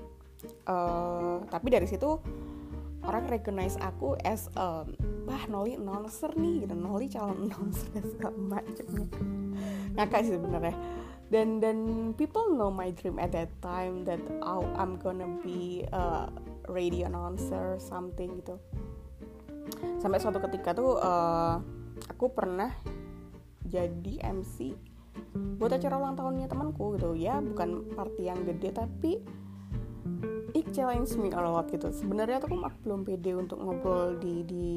uh, 0.67 1.43
tapi 1.49 1.67
dari 1.73 1.87
situ 1.87 2.19
orang 3.01 3.25
recognize 3.29 3.77
aku 3.81 4.13
as 4.21 4.45
um, 4.53 4.93
wah 5.25 5.43
Noli 5.49 5.77
announcer 5.77 6.29
nih 6.37 6.65
gitu. 6.65 6.73
Noli 6.77 7.09
calon 7.09 7.49
announcer 7.49 7.87
dan 7.93 8.05
segala 8.13 8.37
macamnya 8.37 9.05
ngakak 9.97 10.19
sih 10.25 10.33
sebenarnya. 10.37 10.75
Dan 11.31 11.63
dan 11.63 11.77
people 12.19 12.51
know 12.59 12.67
my 12.67 12.91
dream 12.91 13.15
at 13.15 13.31
that 13.31 13.49
time 13.63 14.03
that 14.03 14.19
I'm 14.43 14.99
gonna 14.99 15.39
be 15.39 15.87
a 15.89 16.27
radio 16.67 17.07
announcer 17.07 17.79
something 17.79 18.43
gitu. 18.43 18.59
Sampai 19.97 20.19
suatu 20.19 20.43
ketika 20.43 20.75
tuh 20.75 20.99
uh, 20.99 21.57
aku 22.11 22.35
pernah 22.35 22.75
jadi 23.63 24.27
MC 24.27 24.75
buat 25.55 25.71
acara 25.71 25.95
ulang 25.95 26.19
tahunnya 26.19 26.51
temanku 26.51 26.99
gitu. 26.99 27.15
Ya 27.15 27.39
bukan 27.39 27.95
party 27.95 28.27
yang 28.27 28.43
gede 28.43 28.75
tapi 28.75 29.23
it 30.53 30.67
challenge 30.75 31.13
me 31.17 31.31
a 31.31 31.39
lot 31.39 31.67
gitu. 31.71 31.89
Sebenarnya 31.91 32.41
tuh 32.43 32.51
aku 32.51 32.69
belum 32.83 33.01
pede 33.07 33.31
untuk 33.35 33.57
ngobrol 33.59 34.17
di 34.19 34.45
di 34.45 34.67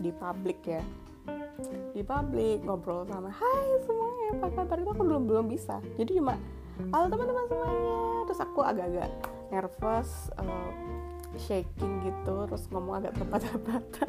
di 0.00 0.10
publik 0.14 0.60
ya. 0.64 0.82
Di 1.92 2.02
publik 2.02 2.64
ngobrol 2.64 3.04
sama 3.06 3.30
hai 3.30 3.66
semuanya 3.84 4.26
apa 4.40 4.46
kabar? 4.54 4.76
Itu 4.80 4.90
aku 4.94 5.04
belum 5.04 5.22
belum 5.28 5.46
bisa. 5.50 5.78
Jadi 5.98 6.18
cuma 6.18 6.38
halo 6.94 7.06
teman-teman 7.12 7.44
semuanya. 7.50 8.00
Terus 8.30 8.40
aku 8.40 8.60
agak-agak 8.64 9.10
nervous 9.50 10.30
uh, 10.38 10.70
shaking 11.38 12.02
gitu 12.06 12.34
terus 12.46 12.66
ngomong 12.70 13.02
agak 13.02 13.14
terbata-bata 13.18 14.06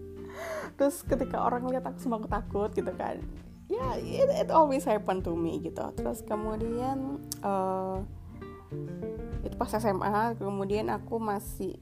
terus 0.80 1.02
ketika 1.04 1.44
orang 1.44 1.66
lihat 1.68 1.84
aku 1.84 1.98
semua 1.98 2.22
takut 2.24 2.70
gitu 2.72 2.92
kan 2.96 3.20
ya 3.68 4.00
yeah, 4.00 4.24
it, 4.24 4.28
it 4.46 4.48
always 4.48 4.80
happen 4.88 5.20
to 5.20 5.36
me 5.36 5.60
gitu. 5.60 5.84
Terus 5.92 6.24
kemudian 6.24 7.20
uh, 7.44 8.00
itu 8.72 9.17
pas 9.58 9.74
SMA 9.74 10.38
kemudian 10.38 10.86
aku 10.86 11.18
masih 11.18 11.74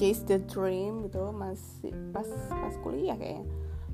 chase 0.00 0.24
the 0.24 0.40
dream 0.48 1.04
gitu 1.04 1.28
masih 1.28 1.92
pas 2.08 2.24
pas 2.48 2.74
kuliah 2.80 3.14
kayaknya. 3.20 3.44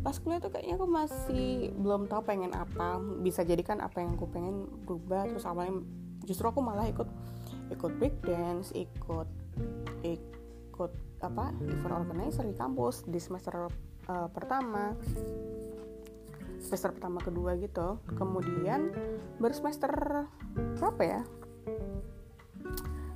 Pas 0.07 0.15
kuliah 0.23 0.39
tuh 0.39 0.55
kayaknya 0.55 0.79
aku 0.79 0.87
masih 0.87 1.75
belum 1.75 2.07
tahu 2.07 2.23
pengen 2.23 2.55
apa. 2.55 3.03
Bisa 3.21 3.43
jadi 3.43 3.61
kan 3.67 3.83
apa 3.83 3.99
yang 3.99 4.15
aku 4.15 4.31
pengen 4.31 4.71
berubah 4.87 5.27
terus 5.27 5.43
awalnya 5.51 5.83
justru 6.23 6.47
aku 6.47 6.63
malah 6.63 6.87
ikut 6.87 7.11
ikut 7.75 7.93
break 7.99 8.23
dance 8.23 8.71
ikut 8.71 9.27
ikut 10.07 10.93
apa 11.25 11.51
event 11.67 11.95
organizer 12.07 12.47
di 12.47 12.55
kampus 12.55 13.03
di 13.03 13.19
semester 13.19 13.67
uh, 14.07 14.29
pertama. 14.31 14.95
Semester 16.63 16.95
pertama 16.95 17.19
kedua 17.19 17.59
gitu. 17.59 17.99
Kemudian 18.15 18.95
baru 19.43 19.55
semester 19.59 19.91
berapa 20.55 21.03
ya 21.03 21.23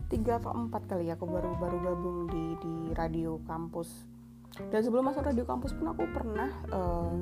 tiga 0.08 0.40
atau 0.40 0.56
empat 0.56 0.88
kali 0.88 1.12
aku 1.12 1.28
baru 1.28 1.52
baru 1.60 1.76
gabung 1.84 2.18
di 2.32 2.44
di 2.64 2.74
radio 2.96 3.36
kampus. 3.44 4.08
Dan 4.72 4.80
sebelum 4.80 5.06
masuk 5.06 5.22
radio 5.22 5.44
kampus 5.44 5.76
pun 5.76 5.92
aku 5.92 6.08
pernah 6.10 6.50
uh, 6.72 7.14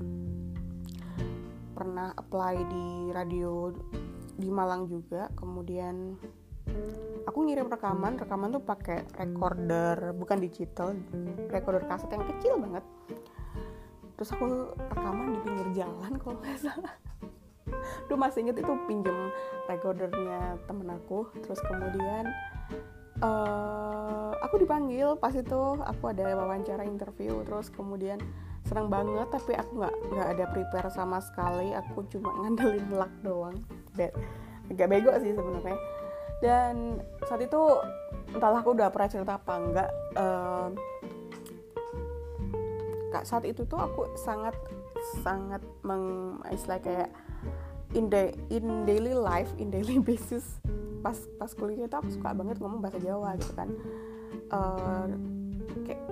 pernah 1.76 2.14
apply 2.16 2.54
di 2.70 2.86
radio 3.12 3.74
di 4.38 4.48
Malang 4.48 4.86
juga. 4.88 5.28
Kemudian 5.34 6.16
aku 7.26 7.38
ngirim 7.42 7.66
rekaman 7.66 8.16
rekaman 8.16 8.54
tuh 8.54 8.62
pakai 8.62 9.04
recorder 9.18 10.14
bukan 10.14 10.38
digital 10.38 10.94
recorder 11.50 11.84
kaset 11.90 12.08
yang 12.14 12.24
kecil 12.38 12.54
banget. 12.62 12.84
Terus 14.16 14.30
aku 14.32 14.72
rekaman 14.78 15.36
di 15.36 15.40
pinggir 15.44 15.68
jalan 15.84 16.12
kalau 16.22 16.38
nggak 16.40 16.56
salah. 16.62 16.94
Duh 18.06 18.14
masih 18.14 18.46
inget 18.46 18.62
itu 18.62 18.72
pinjem 18.86 19.34
recordernya 19.66 20.56
temen 20.64 20.88
aku. 20.88 21.28
Terus 21.44 21.60
kemudian 21.66 22.24
uh, 23.22 24.32
aku 24.42 24.62
dipanggil 24.62 25.16
pas 25.16 25.32
itu 25.32 25.60
aku 25.82 26.12
ada 26.12 26.36
wawancara 26.36 26.84
interview 26.84 27.44
terus 27.44 27.72
kemudian 27.72 28.20
senang 28.66 28.90
banget 28.90 29.30
tapi 29.30 29.54
aku 29.54 29.78
nggak 29.78 29.94
nggak 30.10 30.28
ada 30.36 30.44
prepare 30.50 30.90
sama 30.90 31.22
sekali 31.22 31.70
aku 31.72 32.02
cuma 32.10 32.34
ngandelin 32.42 32.86
luck 32.92 33.12
doang. 33.22 33.56
Dan 33.94 34.10
agak 34.66 34.88
bego 34.90 35.12
sih 35.22 35.32
sebenarnya. 35.32 35.78
Dan 36.42 37.00
saat 37.24 37.40
itu 37.40 37.60
entahlah 38.34 38.60
aku 38.60 38.76
udah 38.76 38.92
pernah 38.92 39.08
cerita 39.08 39.40
apa 39.40 39.54
enggak 39.56 39.90
uh, 40.18 40.68
saat 43.24 43.48
itu 43.48 43.64
tuh 43.64 43.80
aku 43.80 44.12
sangat 44.18 44.52
sangat 45.24 45.62
meng 45.80 46.36
istilah 46.52 46.76
kayak 46.82 47.08
in 47.96 48.12
the 48.12 48.34
in 48.52 48.84
daily 48.84 49.16
life 49.16 49.48
in 49.56 49.72
daily 49.72 49.96
basis 50.06 50.60
pas 51.06 51.14
pas 51.38 51.50
kuliah 51.54 51.86
itu 51.86 51.94
aku 51.94 52.10
suka 52.10 52.34
banget 52.34 52.58
ngomong 52.58 52.82
bahasa 52.82 52.98
Jawa 52.98 53.38
gitu 53.38 53.54
kan. 53.54 53.70
Uh, 54.50 55.06
kayak 55.86 56.02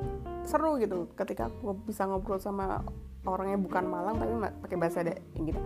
seru 0.46 0.78
gitu 0.78 1.11
ketika 1.18 1.50
aku 1.50 1.74
bisa 1.83 2.07
ngobrol 2.07 2.38
sama 2.38 2.87
orang 3.26 3.59
yang 3.59 3.62
bukan 3.66 3.90
Malang 3.90 4.22
tapi 4.22 4.38
pakai 4.62 4.76
bahasa 4.78 5.02
ada 5.02 5.18
gitu. 5.35 5.59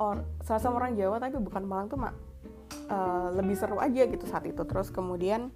Or 0.00 0.24
salah 0.40 0.62
sama 0.64 0.80
orang 0.80 0.96
Jawa 0.96 1.20
tapi 1.20 1.36
bukan 1.36 1.68
Malang 1.68 1.92
tuh 1.92 2.00
mak 2.00 2.16
uh, 2.88 3.28
lebih 3.36 3.52
seru 3.52 3.76
aja 3.76 4.08
gitu 4.08 4.24
saat 4.24 4.48
itu. 4.48 4.64
Terus 4.64 4.88
kemudian 4.88 5.52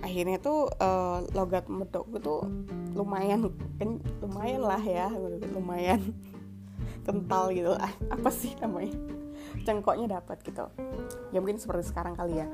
akhirnya 0.00 0.40
tuh 0.40 0.72
uh, 0.80 1.20
logat 1.36 1.68
medok 1.68 2.08
tuh 2.24 2.48
lumayan 2.96 3.52
kan 3.76 4.00
lumayan 4.24 4.62
lah 4.64 4.80
ya 4.80 5.12
lumayan 5.52 6.00
kental 7.04 7.52
gitu 7.52 7.76
lah. 7.76 7.92
Apa 8.08 8.30
sih 8.32 8.56
namanya 8.62 9.17
cengkoknya 9.64 10.20
dapat 10.20 10.42
gitu. 10.44 10.66
Ya 11.34 11.38
mungkin 11.42 11.58
seperti 11.58 11.88
sekarang 11.90 12.14
kali 12.18 12.42
ya. 12.42 12.48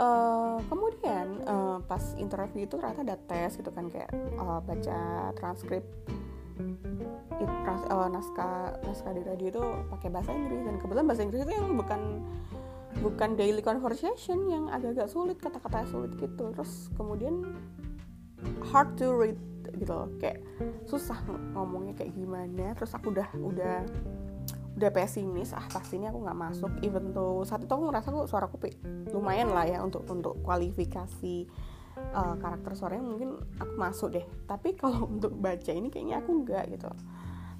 Uh, 0.00 0.56
kemudian 0.72 1.44
uh, 1.44 1.76
pas 1.84 2.00
interview 2.16 2.64
itu 2.64 2.80
ternyata 2.80 3.04
ada 3.04 3.16
tes 3.20 3.52
gitu 3.60 3.68
kan 3.68 3.90
kayak 3.92 4.08
uh, 4.40 4.62
baca 4.64 5.28
transkrip 5.36 5.84
uh, 7.90 8.08
naskah 8.08 8.80
naskah 8.86 9.12
di 9.12 9.22
radio 9.26 9.46
itu 9.50 9.62
pakai 9.92 10.08
bahasa 10.08 10.30
Inggris. 10.32 10.62
Dan 10.64 10.74
kebetulan 10.78 11.04
bahasa 11.04 11.22
Inggris 11.26 11.40
itu 11.44 11.52
yang 11.52 11.68
bukan 11.76 12.00
bukan 13.00 13.30
daily 13.38 13.62
conversation 13.62 14.50
yang 14.50 14.64
agak-agak 14.70 15.08
sulit 15.10 15.36
kata-kata 15.36 15.86
sulit 15.90 16.12
gitu. 16.16 16.54
Terus 16.54 16.88
kemudian 16.94 17.44
hard 18.72 18.96
to 18.96 19.12
read 19.12 19.38
gitu 19.76 19.92
loh. 19.92 20.08
Kayak 20.16 20.44
susah 20.86 21.18
ngomongnya 21.54 21.94
kayak 21.98 22.14
gimana. 22.14 22.72
Terus 22.78 22.92
aku 22.94 23.12
udah 23.12 23.28
udah 23.36 23.76
udah 24.76 24.90
pesimis 24.94 25.50
ah 25.52 25.66
pasti 25.66 25.98
ini 25.98 26.06
aku 26.06 26.22
nggak 26.22 26.38
masuk. 26.38 26.70
Even 26.86 27.10
tuh 27.10 27.42
saat 27.42 27.64
itu 27.64 27.72
aku 27.72 27.90
ngerasa 27.90 28.08
kok 28.14 28.28
suaraku 28.30 28.56
lumayan 29.10 29.50
lah 29.50 29.66
ya 29.66 29.82
untuk 29.82 30.06
untuk 30.06 30.38
kualifikasi 30.46 31.48
uh, 32.14 32.34
karakter 32.38 32.72
suaranya 32.78 33.04
mungkin 33.04 33.38
aku 33.58 33.74
masuk 33.76 34.08
deh. 34.14 34.26
Tapi 34.46 34.74
kalau 34.80 35.10
untuk 35.10 35.34
baca 35.36 35.72
ini 35.72 35.90
kayaknya 35.90 36.22
aku 36.22 36.30
enggak 36.44 36.70
gitu. 36.70 36.90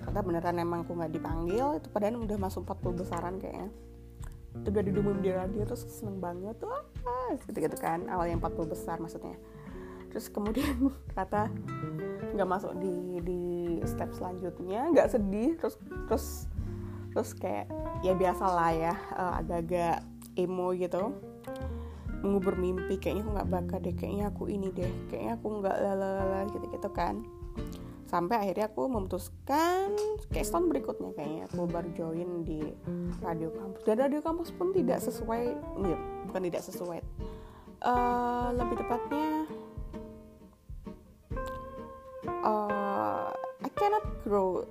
Kata 0.00 0.18
beneran 0.24 0.56
emang 0.56 0.88
aku 0.88 0.96
nggak 0.96 1.12
dipanggil 1.12 1.76
itu 1.76 1.88
padahal 1.92 2.24
udah 2.24 2.38
masuk 2.40 2.64
40 2.64 3.00
besaran 3.04 3.34
kayaknya. 3.36 3.68
Itu 4.50 4.68
udah 4.72 4.82
diumumin 4.82 5.22
di 5.22 5.30
radio 5.30 5.62
terus 5.62 5.86
seneng 5.86 6.18
banget 6.18 6.56
tuh 6.58 6.72
ah, 6.72 7.30
gitu 7.36 7.58
gitu 7.58 7.76
kan. 7.76 8.08
Awal 8.08 8.32
yang 8.32 8.40
40 8.40 8.72
besar 8.72 8.96
maksudnya. 8.96 9.36
Terus 10.10 10.26
kemudian 10.32 10.90
kata 11.18 11.52
nggak 12.34 12.48
masuk 12.48 12.72
di 12.80 13.20
di 13.20 13.40
step 13.84 14.12
selanjutnya 14.14 14.86
nggak 14.92 15.08
sedih 15.10 15.56
terus 15.58 15.76
terus 16.06 16.26
terus 17.10 17.34
kayak 17.34 17.66
ya 18.00 18.14
biasa 18.14 18.44
lah 18.46 18.70
ya 18.72 18.94
uh, 19.14 19.38
agak-agak 19.42 20.02
emo 20.38 20.72
gitu. 20.74 21.14
Mengubur 22.20 22.52
mimpi 22.60 23.00
kayaknya 23.00 23.24
aku 23.24 23.30
nggak 23.32 23.50
bakal 23.50 23.78
deh 23.80 23.96
kayaknya 23.96 24.24
aku 24.28 24.42
ini 24.52 24.68
deh 24.76 24.92
kayaknya 25.08 25.32
aku 25.40 25.46
nggak 25.60 25.76
lalala 25.80 26.40
gitu 26.52 26.66
gitu 26.68 26.88
kan. 26.92 27.24
Sampai 28.10 28.42
akhirnya 28.42 28.66
aku 28.66 28.90
memutuskan 28.90 29.94
kayak 30.34 30.50
tahun 30.50 30.66
berikutnya 30.66 31.10
kayaknya 31.14 31.42
aku 31.46 31.62
baru 31.70 31.88
join 31.94 32.42
di 32.42 32.58
radio 33.22 33.54
kampus. 33.54 33.80
Dan 33.86 33.96
radio 34.02 34.20
kampus 34.20 34.50
pun 34.50 34.74
tidak 34.74 34.98
sesuai 34.98 35.54
enggak, 35.78 36.00
bukan 36.26 36.42
tidak 36.50 36.62
sesuai. 36.66 37.00
Uh, 37.80 38.52
lebih 38.60 38.76
tepatnya 38.76 39.48
uh, 42.44 43.32
I 43.64 43.70
cannot 43.72 44.04
grow 44.20 44.68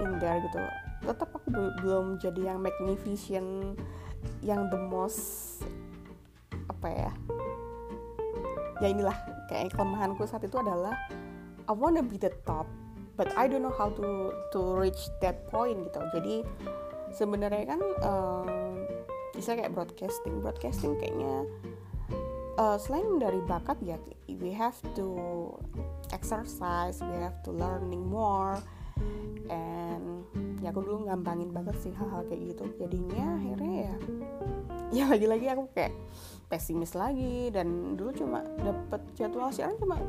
in 0.00 0.16
there 0.16 0.40
gitu 0.40 0.56
tetap 1.04 1.30
aku 1.34 1.48
belum 1.82 2.18
jadi 2.18 2.54
yang 2.54 2.62
magnificent 2.62 3.78
yang 4.42 4.66
the 4.70 4.78
most 4.78 5.62
apa 6.68 6.88
ya 6.90 7.12
ya 8.78 8.86
inilah 8.90 9.16
kayak 9.50 9.74
kelemahanku 9.74 10.22
saat 10.26 10.46
itu 10.46 10.58
adalah 10.58 10.94
I 11.68 11.74
wanna 11.74 12.02
be 12.02 12.16
the 12.18 12.30
top 12.46 12.66
but 13.18 13.34
I 13.34 13.50
don't 13.50 13.66
know 13.66 13.74
how 13.74 13.90
to 13.98 14.30
to 14.54 14.78
reach 14.78 15.10
that 15.18 15.50
point 15.50 15.82
gitu. 15.90 16.00
Jadi 16.14 16.46
sebenarnya 17.10 17.74
kan 17.74 17.80
um, 18.06 18.48
bisa 19.34 19.58
kayak 19.58 19.74
broadcasting 19.74 20.38
broadcasting 20.38 20.94
kayaknya 21.02 21.44
uh, 22.58 22.78
selain 22.78 23.18
dari 23.18 23.42
bakat 23.42 23.78
ya 23.82 23.98
we 24.38 24.54
have 24.54 24.78
to 24.94 25.50
exercise 26.14 27.02
we 27.02 27.16
have 27.18 27.38
to 27.42 27.50
learning 27.50 28.02
more 28.06 28.58
and 29.48 30.24
ya 30.60 30.74
aku 30.74 30.84
dulu 30.84 31.08
gampangin 31.08 31.50
banget 31.54 31.76
sih 31.80 31.92
hal-hal 31.94 32.24
kayak 32.28 32.54
gitu. 32.54 32.64
Jadinya 32.80 33.38
akhirnya 33.38 33.72
ya 33.72 33.94
ya 34.96 35.04
lagi-lagi 35.08 35.46
aku 35.52 35.64
kayak 35.72 35.94
pesimis 36.50 36.92
lagi. 36.94 37.48
Dan 37.54 37.96
dulu 37.96 38.10
cuma 38.14 38.44
dapet 38.60 39.00
jadwal 39.16 39.50
siaran 39.50 39.78
cuma 39.80 40.00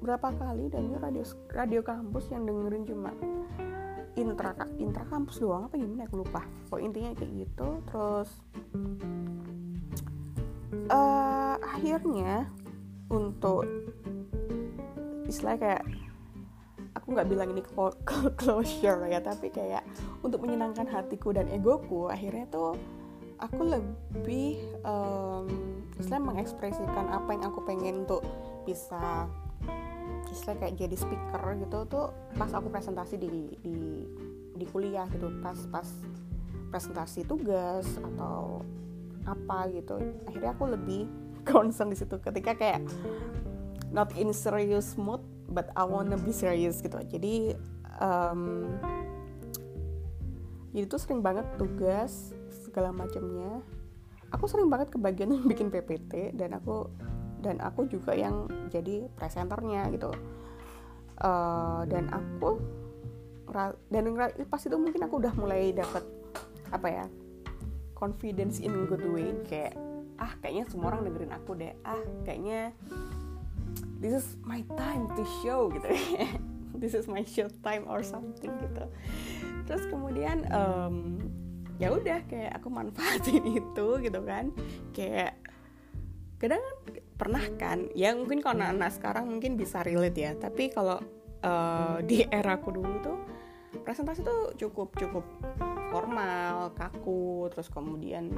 berapa 0.00 0.32
kali 0.32 0.72
dan 0.72 0.96
radio 0.96 1.24
radio 1.52 1.80
kampus 1.84 2.32
yang 2.32 2.48
dengerin 2.48 2.88
cuma 2.88 3.12
intra 4.16 4.56
intra 4.80 5.04
kampus 5.06 5.38
doang 5.38 5.68
apa 5.68 5.76
gimana 5.78 6.08
aku 6.08 6.24
lupa. 6.24 6.42
Kok 6.72 6.80
intinya 6.80 7.14
kayak 7.14 7.32
gitu. 7.46 7.68
Terus 7.86 8.30
uh, 10.90 11.54
akhirnya 11.62 12.50
untuk 13.10 13.66
istilah 15.26 15.58
kayak 15.58 15.82
aku 17.10 17.18
nggak 17.18 17.30
bilang 17.34 17.50
ini 17.50 17.62
closure 18.38 19.10
ya 19.10 19.18
tapi 19.18 19.50
kayak 19.50 19.82
untuk 20.22 20.46
menyenangkan 20.46 20.86
hatiku 20.86 21.34
dan 21.34 21.50
egoku 21.50 22.06
akhirnya 22.06 22.46
tuh 22.54 22.78
aku 23.42 23.66
lebih 23.66 24.62
um, 24.86 25.50
istilah 25.98 26.22
mengekspresikan 26.22 27.10
apa 27.10 27.34
yang 27.34 27.50
aku 27.50 27.66
pengen 27.66 28.06
untuk 28.06 28.22
bisa 28.62 29.26
istilah 30.30 30.54
kayak 30.62 30.78
jadi 30.78 30.94
speaker 30.94 31.42
gitu 31.58 31.78
tuh 31.90 32.14
pas 32.38 32.54
aku 32.54 32.70
presentasi 32.70 33.18
di 33.18 33.58
di 33.58 34.06
di 34.54 34.64
kuliah 34.70 35.10
gitu 35.10 35.34
pas 35.42 35.58
pas 35.66 35.90
presentasi 36.70 37.26
tugas 37.26 37.90
atau 37.98 38.62
apa 39.26 39.66
gitu 39.74 39.98
akhirnya 40.30 40.54
aku 40.54 40.64
lebih 40.70 41.10
concern 41.50 41.90
di 41.90 41.98
situ 41.98 42.22
ketika 42.22 42.54
kayak 42.54 42.86
not 43.90 44.14
in 44.14 44.30
serious 44.30 44.94
mood 44.94 45.18
but 45.50 45.74
I 45.74 45.84
wanna 45.84 46.16
be 46.16 46.30
serious 46.30 46.78
gitu. 46.80 46.96
Jadi 47.02 47.58
um, 47.98 48.70
jadi 50.70 50.86
tuh 50.86 51.00
sering 51.02 51.20
banget 51.20 51.46
tugas 51.58 52.30
segala 52.62 52.94
macamnya. 52.94 53.58
Aku 54.30 54.46
sering 54.46 54.70
banget 54.70 54.94
kebagian 54.94 55.34
bikin 55.50 55.68
PPT 55.68 56.38
dan 56.38 56.54
aku 56.54 56.86
dan 57.42 57.58
aku 57.58 57.90
juga 57.90 58.14
yang 58.14 58.46
jadi 58.70 59.10
presenternya 59.18 59.90
gitu. 59.90 60.14
Uh, 61.20 61.84
dan 61.90 62.08
aku 62.08 62.62
dan 63.90 64.06
pas 64.46 64.62
itu 64.62 64.78
mungkin 64.78 65.02
aku 65.02 65.18
udah 65.18 65.34
mulai 65.34 65.74
dapet 65.74 66.06
apa 66.70 66.86
ya 66.86 67.04
confidence 67.98 68.62
in 68.62 68.86
good 68.86 69.02
way. 69.10 69.34
Kayak 69.50 69.74
ah 70.22 70.38
kayaknya 70.38 70.70
semua 70.70 70.94
orang 70.94 71.10
dengerin 71.10 71.34
aku 71.34 71.58
deh. 71.58 71.74
Ah 71.82 71.98
kayaknya 72.22 72.70
this 74.00 74.14
is 74.16 74.26
my 74.42 74.64
time 74.76 75.08
to 75.14 75.22
show 75.42 75.68
gitu. 75.72 75.88
This 76.80 76.96
is 76.96 77.04
my 77.04 77.28
show 77.28 77.44
time 77.60 77.84
or 77.84 78.00
something 78.00 78.48
gitu. 78.56 78.84
Terus 79.68 79.84
kemudian 79.92 80.48
um, 80.48 81.20
ya 81.76 81.92
udah 81.92 82.24
kayak 82.24 82.56
aku 82.56 82.72
manfaatin 82.72 83.44
itu 83.60 83.88
gitu 84.00 84.20
kan. 84.24 84.48
Kayak 84.96 85.36
kadang 86.40 86.64
pernah 87.20 87.44
kan 87.60 87.92
ya 87.92 88.16
mungkin 88.16 88.40
kalau 88.40 88.64
anak-anak 88.64 88.96
sekarang 88.96 89.28
mungkin 89.28 89.60
bisa 89.60 89.84
relate 89.84 90.16
ya 90.16 90.32
tapi 90.32 90.72
kalau 90.72 90.96
uh, 91.44 92.00
di 92.00 92.24
era 92.32 92.56
aku 92.56 92.72
dulu 92.72 92.96
tuh 93.04 93.18
presentasi 93.84 94.24
tuh 94.24 94.56
cukup 94.56 94.96
cukup 94.96 95.24
formal 95.92 96.72
kaku 96.72 97.52
terus 97.52 97.68
kemudian 97.68 98.32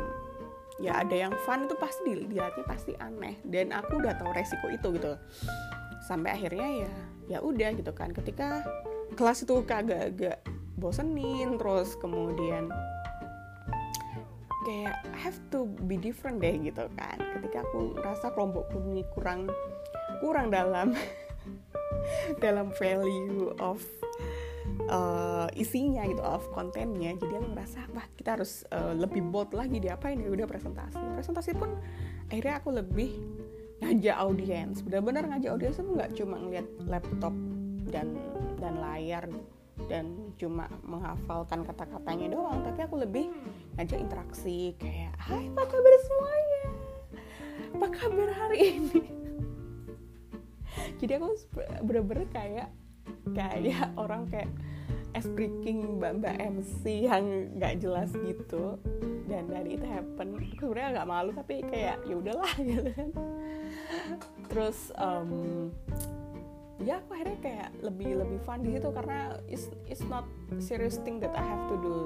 ya 0.83 0.99
ada 0.99 1.15
yang 1.15 1.35
fun 1.47 1.71
itu 1.71 1.79
pasti 1.79 2.11
dilihatnya 2.11 2.67
pasti 2.67 2.93
aneh. 2.99 3.39
Dan 3.47 3.71
aku 3.71 4.03
udah 4.03 4.19
tahu 4.19 4.35
resiko 4.35 4.67
itu 4.69 4.99
gitu 4.99 5.15
sampai 6.03 6.35
akhirnya 6.35 6.69
ya 6.85 6.93
ya 7.31 7.39
udah 7.39 7.71
gitu 7.79 7.95
kan. 7.95 8.11
Ketika 8.11 8.67
kelas 9.15 9.47
itu 9.47 9.63
agak-agak 9.63 10.43
bosenin 10.75 11.55
terus 11.57 11.95
kemudian 12.03 12.67
kayak 14.67 14.99
have 15.15 15.39
to 15.55 15.71
be 15.87 15.95
different 15.95 16.43
deh 16.43 16.59
gitu 16.59 16.91
kan. 16.99 17.17
Ketika 17.39 17.63
aku 17.63 17.95
rasa 18.03 18.35
kelompokku 18.35 18.83
ini 18.91 19.07
kurang 19.15 19.47
kurang 20.19 20.51
dalam 20.51 20.99
dalam 22.45 22.75
value 22.75 23.55
of 23.63 23.79
uh, 24.89 25.49
isinya 25.55 26.03
gitu 26.09 26.23
of 26.23 26.47
kontennya 26.51 27.15
jadi 27.19 27.39
aku 27.39 27.47
ngerasa 27.55 27.81
wah 27.93 28.07
kita 28.17 28.39
harus 28.41 28.67
uh, 28.73 28.95
lebih 28.97 29.23
bold 29.23 29.55
lagi 29.55 29.79
di 29.79 29.89
apa 29.91 30.11
ini. 30.11 30.27
Udah 30.27 30.47
presentasi. 30.49 31.03
Presentasi 31.19 31.51
pun 31.55 31.71
akhirnya 32.31 32.55
aku 32.59 32.71
lebih 32.75 33.11
ngajak 33.83 34.17
audiens. 34.17 34.77
Benar-benar 34.83 35.29
ngajak 35.29 35.51
audiens 35.53 35.77
itu 35.79 35.91
nggak 35.93 36.11
cuma 36.19 36.37
ngeliat 36.39 36.67
laptop 36.87 37.35
dan 37.91 38.15
dan 38.63 38.79
layar 38.79 39.27
dan 39.91 40.15
cuma 40.39 40.69
menghafalkan 40.85 41.65
kata-katanya 41.67 42.31
doang 42.31 42.61
tapi 42.63 42.85
aku 42.85 43.03
lebih 43.03 43.33
ngajak 43.75 43.99
interaksi 43.99 44.77
kayak 44.79 45.17
hai 45.19 45.51
apa 45.51 45.63
kabar 45.67 45.93
semuanya? 46.07 46.65
Apa 47.73 47.87
kabar 47.91 48.29
hari 48.31 48.59
ini? 48.79 49.01
Jadi 51.01 51.13
aku 51.19 51.35
bener-bener 51.83 52.29
kayak 52.31 52.69
kayak 53.31 53.95
orang 53.95 54.27
kayak 54.27 54.51
es 55.13 55.29
breaking 55.29 56.01
mbak 56.01 56.25
mbak 56.25 56.37
MC 56.41 57.07
yang 57.07 57.53
nggak 57.57 57.79
jelas 57.79 58.11
gitu. 58.27 58.81
Dan 59.29 59.49
dari 59.49 59.79
itu 59.79 59.87
happen. 59.87 60.37
Aku 60.57 60.73
sebenarnya 60.73 61.01
nggak 61.01 61.09
malu 61.09 61.31
tapi 61.37 61.63
kayak 61.69 62.03
ya 62.05 62.15
udahlah 62.17 62.53
gitu 62.69 62.91
kan. 62.93 63.09
Terus 64.49 64.79
um, 64.99 65.31
ya 66.83 66.99
aku 66.99 67.15
akhirnya 67.15 67.39
kayak 67.41 67.69
lebih 67.85 68.11
lebih 68.25 68.39
fun 68.43 68.61
di 68.65 68.75
situ 68.75 68.89
karena 68.91 69.39
it's 69.47 69.71
it's 69.87 70.05
not 70.11 70.27
serious 70.59 70.99
thing 71.07 71.23
that 71.23 71.33
I 71.37 71.45
have 71.45 71.71
to 71.71 71.77
do. 71.81 71.97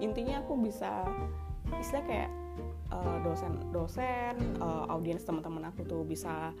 Intinya 0.00 0.42
aku 0.42 0.58
bisa 0.58 1.04
istilah 1.80 2.04
kayak 2.08 2.30
uh, 2.92 3.18
dosen 3.24 3.52
dosen 3.72 4.34
uh, 4.60 4.90
audiens 4.92 5.24
teman-teman 5.24 5.70
aku 5.70 5.86
tuh 5.86 6.02
bisa 6.04 6.52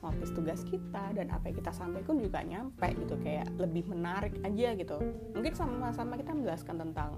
notice 0.00 0.32
tugas 0.32 0.60
kita 0.64 1.12
dan 1.12 1.28
apa 1.32 1.52
yang 1.52 1.56
kita 1.60 1.72
sampaikan 1.72 2.16
juga 2.16 2.40
nyampe 2.44 2.88
gitu 2.96 3.14
kayak 3.20 3.48
lebih 3.56 3.88
menarik 3.88 4.34
aja 4.44 4.76
gitu. 4.76 4.96
Mungkin 5.36 5.52
sama-sama 5.56 6.16
kita 6.16 6.32
menjelaskan 6.32 6.76
tentang 6.88 7.10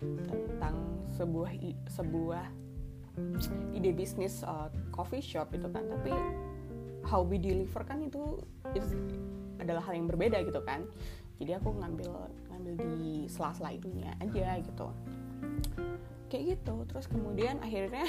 tentang 0.00 0.76
sebuah 1.16 1.50
sebuah 1.90 2.44
ide 3.74 3.90
bisnis 3.90 4.46
uh, 4.46 4.70
coffee 4.94 5.24
shop 5.24 5.50
itu 5.56 5.66
kan. 5.68 5.84
Tapi 5.88 6.12
how 7.08 7.24
we 7.24 7.40
deliver 7.40 7.82
kan 7.82 8.04
itu 8.04 8.38
is, 8.76 8.92
adalah 9.58 9.82
hal 9.82 9.96
yang 9.96 10.06
berbeda 10.06 10.44
gitu 10.44 10.60
kan. 10.62 10.84
Jadi 11.38 11.54
aku 11.54 11.70
ngambil 11.70 12.10
ngambil 12.50 12.72
di 12.98 13.30
sela-sela 13.30 13.70
itunya 13.70 14.10
aja 14.18 14.58
gitu 14.58 14.90
kayak 16.28 16.44
gitu. 16.56 16.84
Terus 16.86 17.06
kemudian 17.08 17.58
akhirnya 17.64 18.06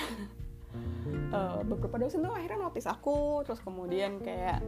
uh, 1.33 1.63
beberapa 1.69 1.97
dosen 1.97 2.21
tuh 2.21 2.35
akhirnya 2.35 2.59
notice 2.69 2.87
aku. 2.87 3.41
Terus 3.47 3.63
kemudian 3.63 4.19
kayak 4.21 4.59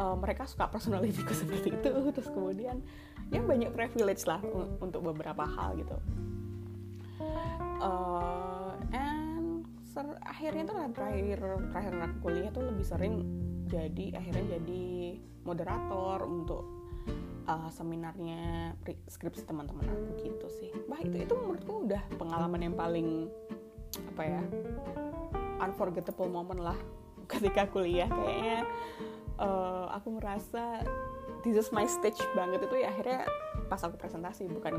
uh, 0.00 0.16
mereka 0.16 0.46
suka 0.46 0.70
personalitiku 0.70 1.34
seperti 1.42 1.76
itu. 1.76 1.92
Terus 2.14 2.30
kemudian 2.30 2.80
ya 3.28 3.42
banyak 3.42 3.74
privilege 3.74 4.24
lah 4.24 4.40
untuk 4.80 5.04
beberapa 5.04 5.44
hal 5.44 5.76
gitu. 5.76 5.98
Uh, 7.80 8.72
and 8.96 9.68
ser 9.84 10.06
akhirnya 10.24 10.70
tuh 10.70 10.76
terakhir 10.96 11.38
terakhir 11.74 11.92
aku 11.98 12.16
kuliah 12.24 12.50
tuh 12.54 12.64
lebih 12.64 12.86
sering 12.86 13.14
jadi 13.68 14.16
akhirnya 14.16 14.60
jadi 14.60 14.86
moderator 15.44 16.24
untuk 16.24 16.79
uh, 17.50 17.70
seminarnya 17.74 18.74
skripsi 19.10 19.42
teman-teman 19.42 19.82
aku 19.82 20.22
gitu 20.22 20.46
sih. 20.62 20.70
Bah 20.86 21.02
itu 21.02 21.18
itu 21.18 21.34
menurutku 21.34 21.90
udah 21.90 22.02
pengalaman 22.14 22.62
yang 22.62 22.74
paling 22.78 23.26
apa 24.14 24.22
ya 24.22 24.42
unforgettable 25.58 26.30
moment 26.30 26.62
lah 26.62 26.78
ketika 27.32 27.66
kuliah. 27.66 28.06
Kayaknya 28.06 28.58
uh, 29.42 29.90
aku 29.90 30.14
merasa 30.14 30.86
this 31.42 31.58
is 31.58 31.68
my 31.74 31.86
stage 31.90 32.20
banget. 32.38 32.62
Itu 32.62 32.78
ya 32.78 32.94
akhirnya 32.94 33.26
pas 33.66 33.82
aku 33.82 33.98
presentasi 33.98 34.46
bukan 34.50 34.78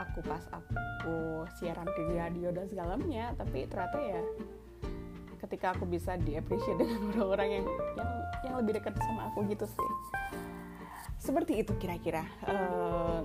aku 0.00 0.18
pas 0.26 0.42
aku 0.50 1.46
siaran 1.60 1.86
di 1.86 2.18
radio 2.18 2.48
dan 2.50 2.66
segalanya 2.66 3.30
tapi 3.38 3.68
ternyata 3.70 3.98
ya 4.02 4.22
ketika 5.46 5.76
aku 5.76 5.86
bisa 5.86 6.18
di 6.18 6.34
appreciate 6.34 6.82
dengan 6.82 7.14
orang-orang 7.14 7.62
yang 7.62 7.66
yang 7.94 8.10
yang 8.42 8.54
lebih 8.58 8.82
dekat 8.82 8.96
sama 8.98 9.30
aku 9.30 9.46
gitu 9.46 9.68
sih 9.70 9.90
seperti 11.20 11.60
itu 11.60 11.76
kira-kira 11.76 12.24
uh, 12.48 13.20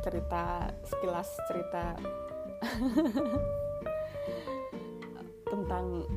cerita 0.00 0.72
sekilas 0.88 1.28
cerita 1.44 1.92
tentang 5.52 6.08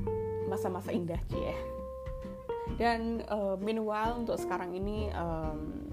masa-masa 0.48 0.96
indah 0.96 1.20
cie 1.28 1.52
dan 2.80 3.20
uh, 3.28 3.60
meanwhile 3.60 4.16
untuk 4.16 4.40
sekarang 4.40 4.72
ini 4.72 5.12
um, 5.12 5.92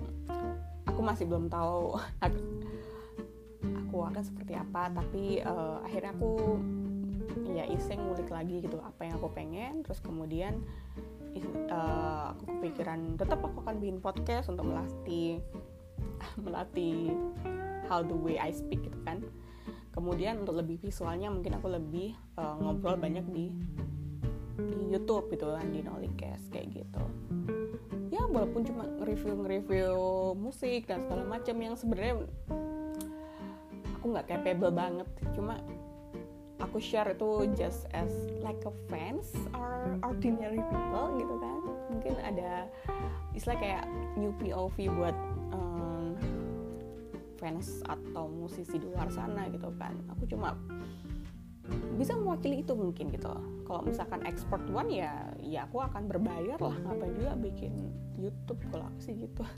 aku 0.86 1.02
masih 1.02 1.26
belum 1.26 1.50
tahu 1.50 1.98
aku 3.82 3.96
akan 4.06 4.22
seperti 4.22 4.54
apa 4.54 4.94
tapi 4.94 5.42
uh, 5.42 5.82
akhirnya 5.82 6.14
aku 6.14 6.62
ya 7.56 7.64
iseng 7.72 8.04
ngulik 8.04 8.28
lagi 8.28 8.60
gitu 8.60 8.78
apa 8.80 9.08
yang 9.08 9.16
aku 9.18 9.28
pengen. 9.32 9.80
Terus 9.82 9.98
kemudian 10.04 10.60
uh, 11.72 12.33
aku 12.33 12.57
kepikiran 12.57 13.18
tetap 13.18 13.42
aku 13.42 13.64
akan 13.64 13.77
bikin 13.83 13.99
podcast 14.01 14.49
untuk 14.49 14.68
melatih 14.68 15.40
melatih 16.44 17.12
how 17.87 18.03
the 18.03 18.14
way 18.14 18.37
I 18.37 18.53
speak 18.53 18.85
gitu 18.85 18.99
kan. 19.07 19.25
Kemudian 19.96 20.44
untuk 20.44 20.61
lebih 20.61 20.77
visualnya 20.77 21.33
mungkin 21.33 21.57
aku 21.57 21.72
lebih 21.72 22.12
uh, 22.37 22.57
ngobrol 22.61 23.01
banyak 23.01 23.25
di 23.33 23.49
di 24.57 24.85
YouTube 24.92 25.33
gitu 25.33 25.53
kan 25.53 25.68
di 25.72 25.81
Nolikes 25.81 26.53
kayak 26.53 26.85
gitu. 26.85 27.03
Ya 28.12 28.25
walaupun 28.25 28.64
cuma 28.64 28.85
nge-review 29.01 29.35
nge-review 29.44 29.96
musik 30.37 30.88
dan 30.88 31.05
segala 31.05 31.25
macam 31.25 31.57
yang 31.61 31.75
sebenarnya 31.77 32.14
aku 33.96 34.05
nggak 34.12 34.29
capable 34.29 34.72
banget. 34.72 35.09
Cuma 35.33 35.61
aku 36.66 36.83
share 36.83 37.14
itu 37.14 37.46
just 37.55 37.87
as 37.94 38.11
like 38.42 38.59
a 38.66 38.74
fans 38.90 39.31
or 39.55 39.94
ordinary 40.02 40.59
people 40.59 41.07
gitu 41.16 41.35
kan. 41.38 41.61
Mungkin 41.94 42.14
ada 42.20 42.66
istilah 43.33 43.57
kayak 43.57 43.85
new 44.18 44.35
POV 44.42 44.76
buat 44.98 45.16
um, 45.55 46.18
fans 47.38 47.81
atau 47.87 48.26
musisi 48.26 48.83
di 48.83 48.87
luar 48.90 49.09
sana 49.14 49.46
gitu 49.48 49.70
kan. 49.79 49.94
Aku 50.18 50.26
cuma 50.26 50.59
bisa 51.96 52.18
mewakili 52.18 52.66
itu 52.66 52.74
mungkin 52.74 53.14
gitu. 53.14 53.31
Kalau 53.66 53.83
misalkan 53.87 54.26
export 54.26 54.62
one 54.68 54.90
ya 54.90 55.31
ya 55.38 55.70
aku 55.70 55.81
akan 55.81 56.11
berbayar 56.11 56.59
lah. 56.59 56.76
Ngapain 56.83 57.14
juga 57.14 57.33
bikin 57.38 57.72
YouTube 58.18 58.61
kalau 58.74 58.90
aku 58.90 59.00
sih 59.00 59.14
gitu. 59.14 59.46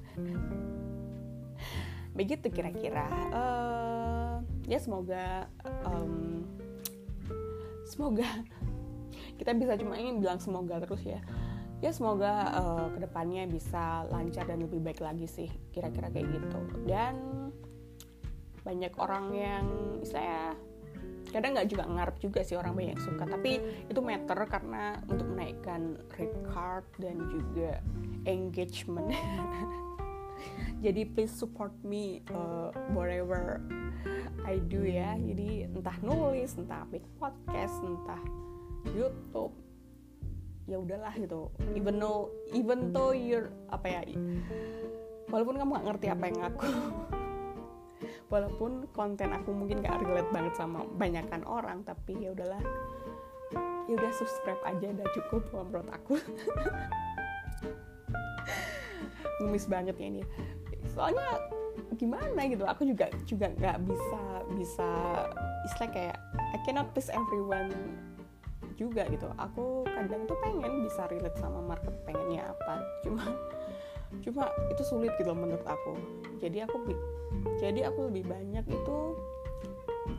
Begitu 2.18 2.52
kira-kira. 2.52 3.08
Uh, 3.32 4.44
ya 4.68 4.76
semoga 4.76 5.48
um, 5.86 6.37
semoga. 7.88 8.28
Kita 9.40 9.56
bisa 9.56 9.74
cuma 9.80 9.96
ingin 9.96 10.20
bilang 10.20 10.38
semoga 10.38 10.76
terus 10.84 11.00
ya. 11.02 11.24
Ya 11.78 11.94
semoga 11.94 12.52
uh, 12.58 12.86
ke 12.90 12.98
depannya 13.00 13.46
bisa 13.46 14.04
lancar 14.10 14.44
dan 14.50 14.66
lebih 14.66 14.82
baik 14.82 15.00
lagi 15.00 15.30
sih 15.30 15.48
kira-kira 15.72 16.12
kayak 16.12 16.28
gitu. 16.28 16.60
Dan 16.84 17.14
banyak 18.66 18.92
orang 19.00 19.26
yang 19.32 19.66
saya 20.04 20.52
kadang 21.32 21.54
nggak 21.54 21.68
juga 21.70 21.84
ngarep 21.86 22.16
juga 22.20 22.40
sih 22.44 22.58
orang 22.58 22.76
banyak 22.76 22.98
suka. 23.00 23.24
Tapi 23.24 23.52
itu 23.88 24.00
matter 24.02 24.38
karena 24.50 25.00
untuk 25.08 25.26
menaikkan 25.30 25.96
rate 26.18 26.38
card 26.50 26.84
dan 27.00 27.16
juga 27.30 27.80
engagement 28.26 29.08
jadi 30.84 31.02
please 31.08 31.32
support 31.32 31.72
me 31.82 32.22
uh, 32.32 32.70
whatever 32.94 33.60
I 34.46 34.62
do 34.64 34.86
ya. 34.86 35.18
Jadi 35.18 35.68
entah 35.68 35.96
nulis 36.00 36.56
entah 36.56 36.86
bikin 36.88 37.10
podcast 37.20 37.74
entah 37.82 38.22
YouTube 38.94 39.52
ya 40.68 40.76
udahlah 40.80 41.12
gitu. 41.16 41.52
Even 41.74 42.00
though 42.00 42.32
even 42.52 42.92
though 42.92 43.12
you're 43.12 43.52
apa 43.72 43.86
ya 43.88 44.00
walaupun 45.28 45.60
kamu 45.60 45.70
nggak 45.76 45.86
ngerti 45.92 46.06
apa 46.08 46.24
yang 46.28 46.40
aku 46.44 46.68
walaupun 48.32 48.72
konten 48.92 49.32
aku 49.32 49.50
mungkin 49.56 49.80
gak 49.80 50.04
relate 50.04 50.28
banget 50.32 50.54
sama 50.56 50.84
banyakan 50.96 51.44
orang 51.48 51.84
tapi 51.84 52.16
ya 52.16 52.32
udahlah. 52.32 52.60
Ya 53.88 53.96
udah 53.96 54.12
subscribe 54.12 54.60
aja 54.68 54.92
udah 54.92 55.08
cukup 55.16 55.48
menurut 55.48 55.88
aku 55.88 56.20
ngemis 59.42 59.66
banget 59.66 59.94
ya 59.98 60.06
ini. 60.08 60.22
Soalnya 60.92 61.50
gimana 61.94 62.46
gitu 62.46 62.66
aku 62.66 62.84
juga 62.84 63.10
juga 63.24 63.50
nggak 63.54 63.78
bisa 63.86 64.22
bisa 64.54 64.88
istilah 65.66 65.90
kayak 65.94 66.16
I 66.54 66.58
cannot 66.66 66.90
please 66.92 67.10
everyone 67.10 67.70
juga 68.78 69.06
gitu. 69.10 69.26
Aku 69.38 69.82
kadang 69.86 70.26
tuh 70.30 70.38
pengen 70.38 70.86
bisa 70.86 71.10
relate 71.10 71.38
sama 71.38 71.58
market 71.62 71.94
pengennya 72.06 72.46
apa. 72.46 72.82
Cuma 73.02 73.24
cuma 74.24 74.48
itu 74.72 74.82
sulit 74.86 75.12
gitu 75.20 75.34
menurut 75.34 75.66
aku. 75.66 75.98
Jadi 76.40 76.64
aku 76.64 76.76
jadi 77.60 77.90
aku 77.90 78.08
lebih 78.08 78.30
banyak 78.30 78.64
itu 78.64 78.98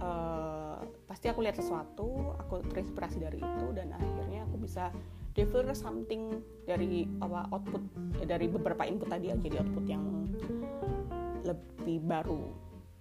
uh, 0.04 0.78
pasti 1.10 1.26
aku 1.32 1.42
lihat 1.42 1.58
sesuatu 1.58 2.38
aku 2.38 2.62
terinspirasi 2.70 3.18
dari 3.18 3.40
itu 3.42 3.66
dan 3.74 3.96
akhirnya 3.96 4.46
aku 4.46 4.62
bisa 4.62 4.94
deliver 5.34 5.72
something 5.74 6.42
dari 6.66 7.06
apa 7.22 7.50
output 7.54 7.84
ya, 8.22 8.26
dari 8.38 8.50
beberapa 8.50 8.84
input 8.86 9.10
tadi 9.10 9.32
aja 9.32 9.42
jadi 9.42 9.58
output 9.62 9.86
yang 9.86 10.04
lebih 11.46 11.98
baru. 12.06 12.44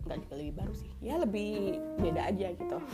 Nggak 0.06 0.18
juga 0.24 0.34
lebih 0.40 0.54
baru 0.56 0.72
sih. 0.72 0.90
Ya 1.02 1.14
lebih 1.20 1.80
beda 2.00 2.20
aja 2.32 2.46
gitu. 2.54 2.78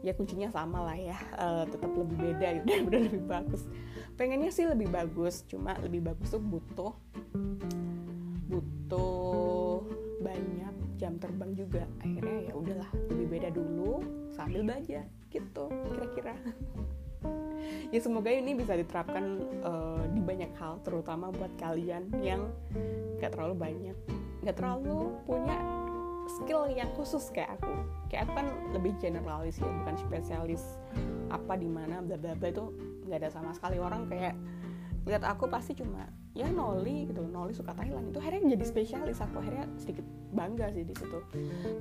Ya 0.00 0.16
kuncinya 0.16 0.48
sama 0.48 0.80
lah 0.80 0.96
ya. 0.96 1.12
Uh, 1.36 1.68
tetap 1.68 1.92
lebih 1.92 2.16
beda 2.16 2.64
gitu 2.64 2.72
udah 2.88 3.00
lebih 3.04 3.20
bagus. 3.28 3.68
Pengennya 4.16 4.48
sih 4.48 4.64
lebih 4.64 4.88
bagus 4.88 5.44
cuma 5.44 5.76
lebih 5.76 6.00
bagus 6.00 6.32
tuh 6.32 6.40
butuh 6.40 6.96
butuh 8.48 9.84
banyak 10.24 10.72
jam 10.96 11.20
terbang 11.20 11.52
juga. 11.52 11.84
Akhirnya 12.00 12.48
ya 12.48 12.52
udahlah 12.56 12.88
lebih 13.12 13.26
beda 13.28 13.48
dulu 13.52 14.00
sambil 14.32 14.64
belajar 14.64 15.04
gitu 15.30 15.70
kira-kira. 15.90 16.34
Ya 17.90 18.00
semoga 18.00 18.32
ini 18.32 18.56
bisa 18.56 18.72
diterapkan 18.72 19.24
uh, 19.62 20.02
di 20.10 20.20
banyak 20.22 20.52
hal 20.56 20.80
terutama 20.82 21.28
buat 21.34 21.52
kalian 21.60 22.08
yang 22.24 22.48
gak 23.20 23.36
terlalu 23.36 23.54
banyak 23.54 23.96
gak 24.40 24.56
terlalu 24.56 25.12
punya 25.28 25.60
skill 26.30 26.70
yang 26.70 26.88
khusus 26.94 27.28
kayak 27.34 27.58
aku. 27.58 27.74
Kayak 28.08 28.30
aku 28.30 28.32
kan 28.38 28.46
lebih 28.72 28.92
generalis 29.02 29.58
ya 29.58 29.66
bukan 29.66 29.96
spesialis 29.98 30.62
apa 31.30 31.58
di 31.58 31.66
mana 31.66 32.02
bla 32.02 32.16
bla 32.18 32.34
bla 32.38 32.48
itu 32.48 32.64
nggak 33.06 33.18
ada 33.26 33.30
sama 33.30 33.50
sekali. 33.52 33.76
Orang 33.82 34.06
kayak 34.06 34.34
lihat 35.04 35.26
aku 35.26 35.50
pasti 35.50 35.74
cuma 35.74 36.06
ya 36.30 36.46
Noli 36.46 37.10
gitu 37.10 37.26
Noli 37.26 37.50
suka 37.50 37.74
Thailand. 37.74 38.14
Itu 38.14 38.22
akhirnya 38.22 38.54
jadi 38.54 38.64
spesialis. 38.66 39.18
Aku 39.18 39.42
akhirnya 39.42 39.66
sedikit 39.76 40.06
bangga 40.30 40.70
sih 40.70 40.86
di 40.86 40.94
situ. 40.94 41.18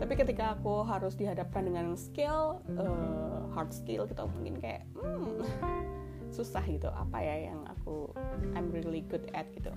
Tapi 0.01 0.13
ketika 0.17 0.57
aku 0.57 0.81
harus 0.85 1.13
dihadapkan 1.13 1.69
dengan 1.69 1.93
skill 1.93 2.61
uh, 2.77 3.45
hard 3.53 3.69
skill 3.69 4.09
gitu 4.09 4.25
mungkin 4.25 4.57
kayak 4.57 4.89
hmm, 4.97 5.45
susah 6.35 6.65
gitu. 6.65 6.89
Apa 6.89 7.21
ya 7.21 7.53
yang 7.53 7.61
aku 7.69 8.09
I'm 8.57 8.73
really 8.73 9.05
good 9.05 9.29
at 9.37 9.45
gitu. 9.53 9.69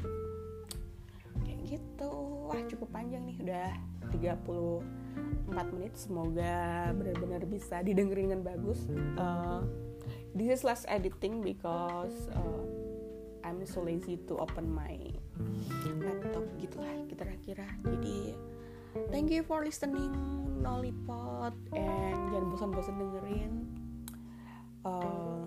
Kayak 1.44 1.60
gitu. 1.68 2.10
Wah 2.48 2.60
cukup 2.64 2.88
panjang 2.96 3.28
nih. 3.28 3.36
Udah 3.44 3.70
34 4.16 5.76
menit. 5.76 5.92
Semoga 6.00 6.88
benar-benar 6.96 7.44
bisa 7.44 7.84
didengerin 7.84 8.32
dengan 8.32 8.40
bagus. 8.56 8.88
Uh, 9.20 9.60
this 10.32 10.48
is 10.48 10.64
less 10.64 10.88
editing 10.88 11.44
because 11.44 12.32
uh, 12.32 12.81
I'm 13.42 13.62
so 13.66 13.82
lazy 13.82 14.18
to 14.30 14.38
open 14.38 14.70
my 14.70 14.94
laptop 16.02 16.46
gitulah 16.58 16.94
kira-kira. 17.10 17.66
Jadi 17.82 18.34
thank 19.10 19.30
you 19.30 19.42
for 19.42 19.62
listening 19.62 20.14
Nollypod 20.62 21.54
and 21.74 22.18
jangan 22.30 22.46
bosan-bosan 22.54 22.96
dengerin. 22.98 23.52
Uh, 24.82 25.42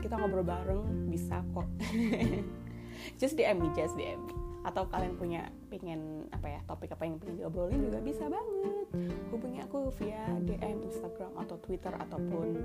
kita 0.00 0.16
ngobrol 0.16 0.44
bareng 0.44 1.08
bisa 1.12 1.44
kok. 1.52 1.68
Just 3.20 3.36
DM 3.36 3.60
me 3.60 3.68
just 3.72 3.96
DM 3.96 4.20
me. 4.28 4.34
Atau 4.60 4.84
kalian 4.92 5.16
punya 5.16 5.48
pengen 5.72 6.28
apa 6.36 6.52
ya 6.52 6.60
topik 6.68 6.92
apa 6.92 7.08
yang 7.08 7.16
pengen 7.16 7.40
diobrolin 7.40 7.80
juga 7.80 8.00
bisa 8.04 8.28
banget. 8.28 8.86
Hubungi 9.32 9.64
aku 9.64 9.88
via 10.00 10.28
DM 10.44 10.84
Instagram 10.84 11.32
atau 11.40 11.56
Twitter 11.64 11.92
ataupun 11.96 12.60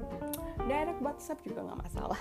direct 0.67 0.99
WhatsApp 0.99 1.39
juga 1.47 1.71
nggak 1.71 1.79
masalah 1.87 2.19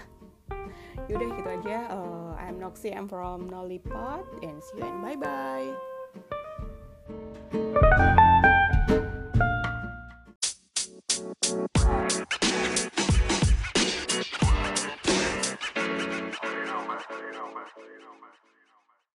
Yaudah 1.09 1.28
gitu 1.36 1.49
aja. 1.49 1.78
Uh, 1.92 2.32
I'm 2.40 2.57
Noxy, 2.57 2.95
I'm 2.95 3.09
from 3.09 3.51
Nollipot, 3.51 4.24
and 4.40 4.62
see 4.62 4.78
you 4.80 4.88
and 4.88 5.03
bye 5.05 5.16
bye. 5.16 5.72